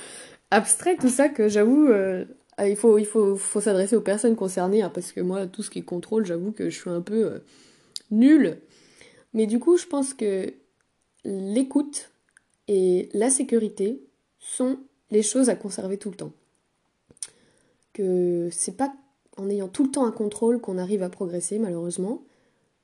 abstrait 0.51 0.97
tout 0.97 1.09
ça 1.09 1.29
que 1.29 1.49
j'avoue, 1.49 1.88
euh, 1.88 2.25
il 2.61 2.77
faut, 2.77 3.38
s'adresser 3.61 3.97
aux 3.97 4.03
personnes 4.03 4.37
concernées 4.37 4.83
hein, 4.83 4.90
parce 4.92 5.12
que 5.12 5.21
moi, 5.21 5.47
tout 5.47 5.62
ce 5.62 5.71
qui 5.71 5.83
contrôle, 5.83 6.27
j'avoue 6.27 6.53
que 6.53 6.71
je 6.71 6.79
suis 6.79 6.90
un 6.90 7.01
peu 7.01 7.25
euh, 7.25 7.38
nulle. 8.11 8.59
Mais 9.35 9.47
du 9.47 9.59
coup, 9.59 9.77
je 9.77 9.87
pense 9.87 10.14
que 10.14 10.53
l'écoute 11.25 12.11
et 12.68 13.09
la 13.12 13.31
sécurité 13.31 14.03
sont 14.38 14.79
les 15.11 15.23
choses 15.23 15.49
à 15.49 15.57
conserver 15.57 15.99
tout 15.99 16.11
le 16.11 16.16
temps. 16.16 16.33
Que 17.92 18.49
c'est 18.51 18.77
pas 18.77 18.92
en 19.37 19.49
ayant 19.49 19.68
tout 19.68 19.85
le 19.85 19.90
temps 19.90 20.07
un 20.07 20.12
contrôle 20.12 20.61
qu'on 20.61 20.79
arrive 20.79 21.03
à 21.03 21.09
progresser, 21.09 21.59
malheureusement. 21.59 22.23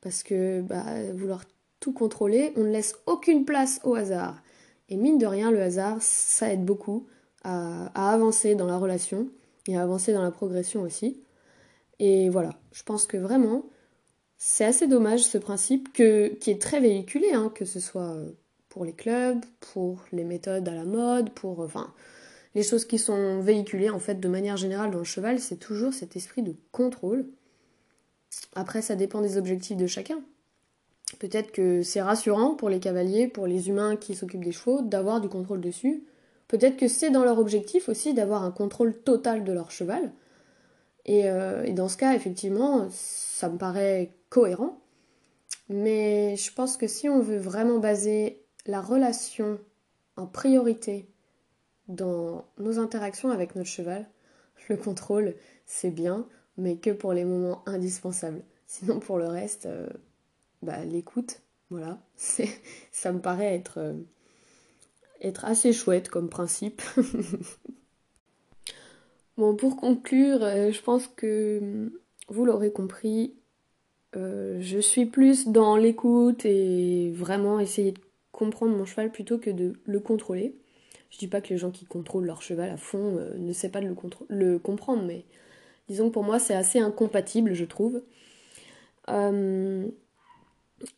Parce 0.00 0.22
que 0.22 0.60
bah, 0.62 0.84
vouloir 1.14 1.44
tout 1.80 1.92
contrôler, 1.92 2.52
on 2.56 2.64
ne 2.64 2.70
laisse 2.70 2.96
aucune 3.06 3.44
place 3.44 3.80
au 3.84 3.94
hasard. 3.94 4.42
Et 4.88 4.96
mine 4.96 5.18
de 5.18 5.26
rien, 5.26 5.50
le 5.50 5.60
hasard, 5.60 5.98
ça 6.00 6.52
aide 6.52 6.64
beaucoup 6.64 7.06
à, 7.44 7.86
avancer 7.94 8.54
dans 8.54 8.66
la 8.66 8.78
relation 8.78 9.28
et 9.66 9.76
à 9.76 9.82
avancer 9.82 10.12
dans 10.12 10.22
la 10.22 10.30
progression 10.30 10.82
aussi. 10.82 11.20
Et 11.98 12.28
voilà, 12.30 12.50
je 12.72 12.82
pense 12.82 13.06
que 13.06 13.16
vraiment, 13.16 13.64
c'est 14.38 14.64
assez 14.64 14.86
dommage 14.86 15.24
ce 15.24 15.38
principe 15.38 15.92
qui 15.92 16.02
est 16.02 16.62
très 16.62 16.80
véhiculé, 16.80 17.32
hein, 17.32 17.52
que 17.54 17.64
ce 17.64 17.80
soit 17.80 18.16
pour 18.68 18.84
les 18.84 18.92
clubs, 18.92 19.44
pour 19.60 20.04
les 20.12 20.24
méthodes 20.24 20.68
à 20.68 20.74
la 20.74 20.84
mode, 20.84 21.30
pour 21.30 21.60
enfin 21.60 21.92
les 22.54 22.62
choses 22.62 22.86
qui 22.86 22.98
sont 22.98 23.40
véhiculées 23.40 23.90
en 23.90 23.98
fait 23.98 24.20
de 24.20 24.28
manière 24.28 24.56
générale 24.56 24.90
dans 24.90 24.98
le 24.98 25.04
cheval, 25.04 25.38
c'est 25.38 25.56
toujours 25.56 25.92
cet 25.92 26.16
esprit 26.16 26.42
de 26.42 26.54
contrôle 26.72 27.26
après, 28.54 28.82
ça 28.82 28.96
dépend 28.96 29.20
des 29.20 29.36
objectifs 29.36 29.76
de 29.76 29.86
chacun. 29.86 30.20
Peut-être 31.18 31.52
que 31.52 31.82
c'est 31.82 32.02
rassurant 32.02 32.54
pour 32.54 32.68
les 32.68 32.80
cavaliers, 32.80 33.28
pour 33.28 33.46
les 33.46 33.68
humains 33.68 33.96
qui 33.96 34.14
s'occupent 34.14 34.44
des 34.44 34.52
chevaux, 34.52 34.82
d'avoir 34.82 35.20
du 35.20 35.28
contrôle 35.28 35.60
dessus. 35.60 36.04
Peut-être 36.48 36.76
que 36.76 36.88
c'est 36.88 37.10
dans 37.10 37.24
leur 37.24 37.38
objectif 37.38 37.88
aussi 37.88 38.14
d'avoir 38.14 38.44
un 38.44 38.50
contrôle 38.50 38.94
total 38.94 39.44
de 39.44 39.52
leur 39.52 39.70
cheval. 39.70 40.12
Et, 41.06 41.30
euh, 41.30 41.64
et, 41.64 41.72
dans 41.72 41.88
ce 41.88 41.96
cas, 41.96 42.14
effectivement, 42.14 42.88
ça 42.90 43.48
me 43.48 43.56
paraît 43.56 44.12
cohérent. 44.30 44.80
Mais 45.68 46.36
je 46.36 46.52
pense 46.52 46.76
que 46.76 46.86
si 46.86 47.08
on 47.08 47.20
veut 47.20 47.38
vraiment 47.38 47.78
baser 47.78 48.42
la 48.66 48.80
relation 48.80 49.58
en 50.16 50.26
priorité 50.26 51.08
dans 51.88 52.46
nos 52.58 52.78
interactions 52.78 53.30
avec 53.30 53.54
notre 53.54 53.68
cheval, 53.68 54.08
le 54.68 54.76
contrôle, 54.76 55.34
c'est 55.66 55.90
bien, 55.90 56.26
mais 56.56 56.76
que 56.76 56.90
pour 56.90 57.12
les 57.12 57.24
moments 57.24 57.62
indispensables. 57.66 58.42
Sinon, 58.66 59.00
pour 59.00 59.18
le 59.18 59.26
reste, 59.26 59.66
euh, 59.66 59.88
bah, 60.62 60.84
l'écoute, 60.84 61.42
voilà, 61.70 61.98
ça 62.92 63.12
me 63.12 63.20
paraît 63.20 63.54
être, 63.54 63.78
euh, 63.78 63.94
être 65.20 65.44
assez 65.44 65.72
chouette 65.72 66.10
comme 66.10 66.28
principe. 66.28 66.82
bon, 69.36 69.56
pour 69.56 69.76
conclure, 69.76 70.42
euh, 70.42 70.70
je 70.70 70.82
pense 70.82 71.06
que 71.06 71.90
vous 72.28 72.44
l'aurez 72.44 72.72
compris, 72.72 73.37
je 74.14 74.78
suis 74.80 75.06
plus 75.06 75.48
dans 75.48 75.76
l'écoute 75.76 76.44
et 76.44 77.10
vraiment 77.10 77.60
essayer 77.60 77.92
de 77.92 78.00
comprendre 78.32 78.76
mon 78.76 78.84
cheval 78.84 79.10
plutôt 79.10 79.38
que 79.38 79.50
de 79.50 79.74
le 79.84 80.00
contrôler. 80.00 80.54
Je 81.10 81.18
dis 81.18 81.28
pas 81.28 81.40
que 81.40 81.48
les 81.48 81.58
gens 81.58 81.70
qui 81.70 81.84
contrôlent 81.84 82.26
leur 82.26 82.42
cheval 82.42 82.70
à 82.70 82.76
fond 82.76 83.18
ne 83.36 83.52
savent 83.52 83.70
pas 83.70 83.80
de 83.80 83.86
le, 83.86 83.96
le 84.28 84.58
comprendre, 84.58 85.02
mais 85.04 85.24
Disons 85.88 86.08
que 86.08 86.14
pour 86.14 86.24
moi 86.24 86.38
c'est 86.38 86.54
assez 86.54 86.78
incompatible, 86.78 87.54
je 87.54 87.64
trouve. 87.64 88.02
Euh, 89.08 89.86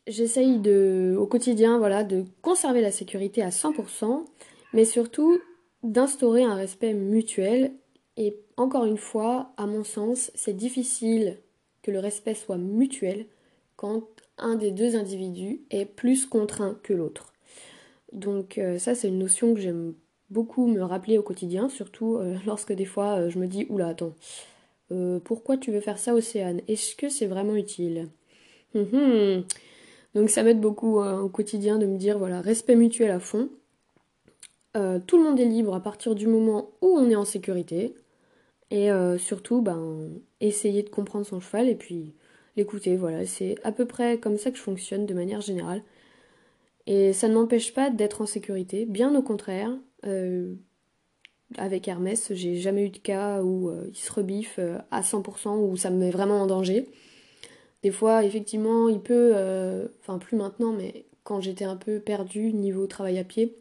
j'essaye 0.07 0.59
de, 0.59 1.17
au 1.19 1.27
quotidien, 1.27 1.79
voilà, 1.79 2.03
de 2.03 2.25
conserver 2.43 2.81
la 2.81 2.91
sécurité 2.91 3.43
à 3.43 3.51
100%, 3.51 4.25
mais 4.73 4.85
surtout 4.85 5.39
d'instaurer 5.83 6.43
un 6.43 6.55
respect 6.55 6.93
mutuel. 6.93 7.73
Et 8.17 8.37
encore 8.57 8.85
une 8.85 8.99
fois, 8.99 9.53
à 9.57 9.67
mon 9.67 9.85
sens, 9.85 10.33
c'est 10.35 10.57
difficile 10.57 11.39
que 11.83 11.91
le 11.91 11.99
respect 11.99 12.35
soit 12.35 12.59
mutuel 12.59 13.27
quand 13.77 14.05
un 14.39 14.57
des 14.57 14.71
deux 14.71 14.97
individus 14.97 15.61
est 15.71 15.87
plus 15.87 16.27
contraint 16.27 16.79
que 16.83 16.93
l'autre. 16.93 17.33
Donc 18.13 18.59
euh, 18.59 18.79
ça, 18.79 18.95
c'est 18.95 19.09
une 19.09 19.19
notion 19.19 19.55
que 19.55 19.61
j'aime 19.61 19.95
beaucoup 20.31 20.67
me 20.67 20.83
rappeler 20.83 21.19
au 21.19 21.23
quotidien, 21.23 21.69
surtout 21.69 22.17
euh, 22.17 22.37
lorsque 22.47 22.73
des 22.73 22.85
fois 22.85 23.19
euh, 23.19 23.31
je 23.31 23.39
me 23.39 23.47
dis, 23.47 23.67
oula, 23.69 23.89
attends, 23.89 24.15
pourquoi 25.23 25.57
tu 25.57 25.71
veux 25.71 25.81
faire 25.81 25.99
ça, 25.99 26.15
Océane? 26.15 26.63
Est-ce 26.67 26.97
que 26.97 27.09
c'est 27.09 27.27
vraiment 27.27 27.55
utile? 27.55 28.09
Hum. 28.75 29.45
Donc 30.17 30.31
ça 30.31 30.43
m'aide 30.43 30.61
beaucoup 30.61 31.01
au 31.01 31.29
quotidien 31.29 31.79
de 31.79 31.87
me 31.87 31.97
dire, 31.97 32.19
voilà, 32.19 32.41
respect 32.41 32.75
mutuel 32.75 33.13
à 33.13 33.21
fond. 33.21 33.49
tout 34.75 35.17
le 35.17 35.23
monde 35.23 35.39
est 35.39 35.45
libre 35.45 35.77
à 35.77 35.81
partir 35.81 36.17
du 36.17 36.27
moment 36.27 36.73
où 36.81 36.89
on 36.99 37.09
est 37.09 37.15
en 37.15 37.25
sécurité. 37.25 37.95
Et 38.71 38.89
surtout, 39.19 39.63
ben, 39.63 40.11
essayer 40.41 40.83
de 40.83 40.91
comprendre 40.91 41.27
son 41.27 41.41
cheval 41.41 41.69
et 41.69 41.75
puis 41.75 42.15
l'écouter. 42.57 42.97
Voilà, 42.97 43.27
c'est 43.27 43.57
à 43.65 43.73
peu 43.73 43.85
près 43.85 44.19
comme 44.19 44.37
ça 44.37 44.51
que 44.51 44.57
je 44.57 44.63
fonctionne 44.63 45.07
de 45.07 45.15
manière 45.15 45.41
générale. 45.41 45.83
Et 46.87 47.13
ça 47.13 47.29
ne 47.29 47.35
m'empêche 47.35 47.73
pas 47.75 47.91
d'être 47.91 48.23
en 48.23 48.27
sécurité, 48.27 48.85
bien 48.85 49.15
au 49.15 49.23
contraire. 49.23 49.71
Euh, 50.07 50.55
avec 51.57 51.89
Hermès, 51.89 52.33
j'ai 52.33 52.57
jamais 52.57 52.87
eu 52.87 52.91
de 52.91 52.99
cas 52.99 53.43
où 53.43 53.69
euh, 53.69 53.87
il 53.91 53.97
se 53.97 54.13
rebiffe 54.13 54.57
euh, 54.59 54.79
à 54.91 55.03
100%, 55.03 55.57
où 55.59 55.77
ça 55.77 55.91
me 55.91 55.99
met 55.99 56.11
vraiment 56.11 56.41
en 56.41 56.47
danger. 56.47 56.89
Des 57.83 57.91
fois, 57.91 58.25
effectivement, 58.25 58.89
il 58.89 59.01
peut, 59.01 59.33
enfin 60.01 60.19
plus 60.19 60.37
maintenant, 60.37 60.73
mais 60.73 61.07
quand 61.25 61.41
j'étais 61.41 61.65
un 61.65 61.77
peu 61.77 61.99
perdue 61.99 62.53
niveau 62.53 62.87
travail 62.87 63.19
à 63.19 63.25
pied, 63.25 63.57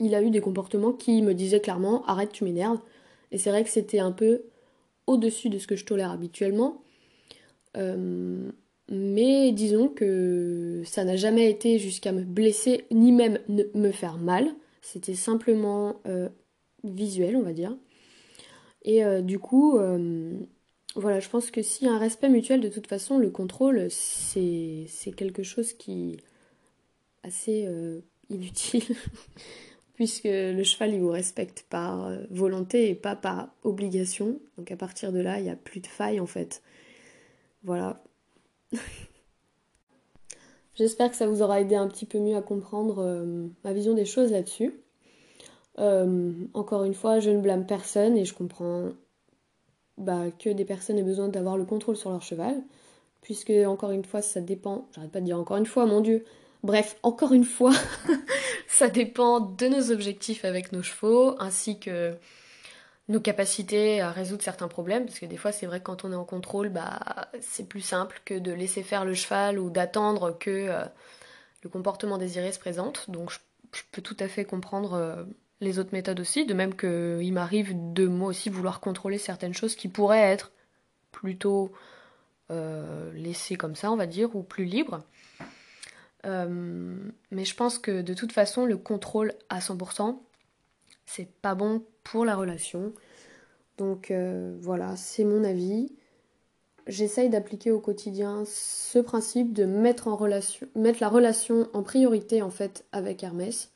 il 0.00 0.16
a 0.16 0.22
eu 0.22 0.30
des 0.30 0.40
comportements 0.40 0.92
qui 0.92 1.22
me 1.22 1.32
disaient 1.32 1.60
clairement 1.60 2.04
arrête, 2.06 2.32
tu 2.32 2.42
m'énerves. 2.42 2.80
Et 3.34 3.38
c'est 3.38 3.50
vrai 3.50 3.64
que 3.64 3.70
c'était 3.70 3.98
un 3.98 4.12
peu 4.12 4.44
au-dessus 5.06 5.50
de 5.50 5.58
ce 5.58 5.66
que 5.66 5.76
je 5.76 5.84
tolère 5.84 6.10
habituellement. 6.10 6.82
Mais 8.90 9.52
disons 9.52 9.88
que 9.88 10.82
ça 10.84 11.04
n'a 11.04 11.16
jamais 11.16 11.50
été 11.50 11.78
jusqu'à 11.78 12.12
me 12.12 12.22
blesser 12.22 12.84
ni 12.90 13.12
même 13.12 13.38
me 13.48 13.90
faire 13.90 14.18
mal. 14.18 14.48
C'était 14.82 15.14
simplement 15.14 16.00
euh, 16.06 16.28
visuel, 16.82 17.36
on 17.36 17.42
va 17.42 17.54
dire. 17.54 17.74
Et 18.82 19.02
euh, 19.02 19.22
du 19.22 19.38
coup, 19.38 19.78
euh, 19.78 20.34
voilà, 20.94 21.20
je 21.20 21.30
pense 21.30 21.50
que 21.50 21.62
si 21.62 21.86
un 21.86 21.98
respect 21.98 22.28
mutuel, 22.28 22.60
de 22.60 22.68
toute 22.68 22.86
façon, 22.86 23.16
le 23.16 23.30
contrôle, 23.30 23.86
c'est 23.90 24.86
quelque 25.16 25.42
chose 25.42 25.72
qui 25.72 26.18
assez 27.22 27.66
inutile. 28.28 28.84
puisque 29.94 30.24
le 30.24 30.62
cheval, 30.62 30.94
il 30.94 31.00
vous 31.00 31.10
respecte 31.10 31.64
par 31.70 32.10
volonté 32.30 32.90
et 32.90 32.94
pas 32.94 33.16
par 33.16 33.48
obligation. 33.62 34.38
Donc 34.58 34.70
à 34.70 34.76
partir 34.76 35.12
de 35.12 35.20
là, 35.20 35.38
il 35.38 35.44
n'y 35.44 35.50
a 35.50 35.56
plus 35.56 35.80
de 35.80 35.86
faille 35.86 36.20
en 36.20 36.26
fait. 36.26 36.62
Voilà, 37.62 38.02
J'espère 40.74 41.10
que 41.10 41.16
ça 41.16 41.26
vous 41.26 41.42
aura 41.42 41.60
aidé 41.60 41.76
un 41.76 41.88
petit 41.88 42.06
peu 42.06 42.18
mieux 42.18 42.36
à 42.36 42.42
comprendre 42.42 42.98
euh, 42.98 43.46
ma 43.62 43.72
vision 43.72 43.94
des 43.94 44.04
choses 44.04 44.32
là-dessus. 44.32 44.74
Euh, 45.78 46.32
encore 46.52 46.84
une 46.84 46.94
fois, 46.94 47.20
je 47.20 47.30
ne 47.30 47.40
blâme 47.40 47.66
personne 47.66 48.16
et 48.16 48.24
je 48.24 48.34
comprends 48.34 48.88
bah, 49.98 50.24
que 50.38 50.50
des 50.50 50.64
personnes 50.64 50.98
aient 50.98 51.04
besoin 51.04 51.28
d'avoir 51.28 51.56
le 51.56 51.64
contrôle 51.64 51.96
sur 51.96 52.10
leur 52.10 52.22
cheval, 52.22 52.62
puisque 53.22 53.50
encore 53.50 53.92
une 53.92 54.04
fois, 54.04 54.22
ça 54.22 54.40
dépend. 54.40 54.88
J'arrête 54.94 55.12
pas 55.12 55.20
de 55.20 55.26
dire 55.26 55.38
encore 55.38 55.56
une 55.56 55.66
fois, 55.66 55.86
mon 55.86 56.00
Dieu. 56.00 56.24
Bref, 56.64 56.96
encore 57.02 57.34
une 57.34 57.44
fois, 57.44 57.74
ça 58.68 58.88
dépend 58.88 59.38
de 59.38 59.68
nos 59.68 59.92
objectifs 59.92 60.46
avec 60.46 60.72
nos 60.72 60.82
chevaux, 60.82 61.36
ainsi 61.38 61.78
que 61.78 62.16
nos 63.08 63.20
capacités 63.20 64.00
à 64.00 64.10
résoudre 64.10 64.42
certains 64.42 64.68
problèmes, 64.68 65.04
parce 65.04 65.18
que 65.18 65.26
des 65.26 65.36
fois 65.36 65.52
c'est 65.52 65.66
vrai 65.66 65.80
que 65.80 65.84
quand 65.84 66.06
on 66.06 66.12
est 66.12 66.16
en 66.16 66.24
contrôle, 66.24 66.70
bah, 66.70 67.28
c'est 67.42 67.68
plus 67.68 67.82
simple 67.82 68.22
que 68.24 68.38
de 68.38 68.50
laisser 68.50 68.82
faire 68.82 69.04
le 69.04 69.12
cheval 69.12 69.58
ou 69.58 69.68
d'attendre 69.68 70.38
que 70.38 70.50
euh, 70.50 70.86
le 71.62 71.68
comportement 71.68 72.16
désiré 72.16 72.50
se 72.50 72.58
présente. 72.58 73.10
Donc 73.10 73.30
je, 73.30 73.38
peux 73.92 74.00
tout 74.00 74.16
à 74.18 74.26
fait 74.26 74.46
comprendre 74.46 74.94
euh, 74.94 75.22
les 75.60 75.78
autres 75.78 75.92
méthodes 75.92 76.20
aussi, 76.20 76.46
de 76.46 76.54
même 76.54 76.74
qu'il 76.74 77.30
m'arrive 77.34 77.74
de 77.92 78.06
moi 78.06 78.28
aussi 78.30 78.48
vouloir 78.48 78.80
contrôler 78.80 79.18
certaines 79.18 79.52
choses 79.52 79.74
qui 79.74 79.88
pourraient 79.88 80.32
être 80.32 80.50
plutôt 81.12 81.72
euh, 82.50 83.12
laissées 83.12 83.56
comme 83.56 83.76
ça, 83.76 83.92
on 83.92 83.96
va 83.96 84.06
dire, 84.06 84.34
ou 84.34 84.42
plus 84.42 84.64
libres. 84.64 85.02
Mais 86.24 87.44
je 87.44 87.54
pense 87.54 87.78
que 87.78 88.02
de 88.02 88.14
toute 88.14 88.32
façon, 88.32 88.64
le 88.64 88.76
contrôle 88.76 89.32
à 89.48 89.58
100%, 89.58 90.18
c'est 91.06 91.30
pas 91.42 91.54
bon 91.54 91.82
pour 92.02 92.24
la 92.24 92.36
relation. 92.36 92.92
Donc 93.78 94.10
euh, 94.10 94.56
voilà, 94.60 94.96
c'est 94.96 95.24
mon 95.24 95.44
avis. 95.44 95.92
J'essaye 96.86 97.30
d'appliquer 97.30 97.70
au 97.70 97.80
quotidien 97.80 98.44
ce 98.46 98.98
principe 98.98 99.52
de 99.52 99.64
mettre 99.64 100.08
la 100.08 101.08
relation 101.08 101.68
en 101.72 101.82
priorité 101.82 102.42
en 102.42 102.50
fait 102.50 102.84
avec 102.92 103.22
Hermès. 103.22 103.70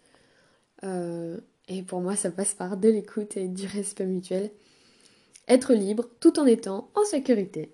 Euh, 0.85 1.39
et 1.69 1.83
pour 1.83 2.01
moi, 2.01 2.17
ça 2.17 2.31
passe 2.31 2.55
par 2.55 2.77
de 2.77 2.89
l'écoute 2.89 3.37
et 3.37 3.49
du 3.49 3.67
respect 3.67 4.07
mutuel. 4.07 4.51
Être 5.49 5.73
libre 5.73 6.05
tout 6.21 6.39
en 6.39 6.47
étant 6.47 6.91
en 6.95 7.05
sécurité. 7.05 7.73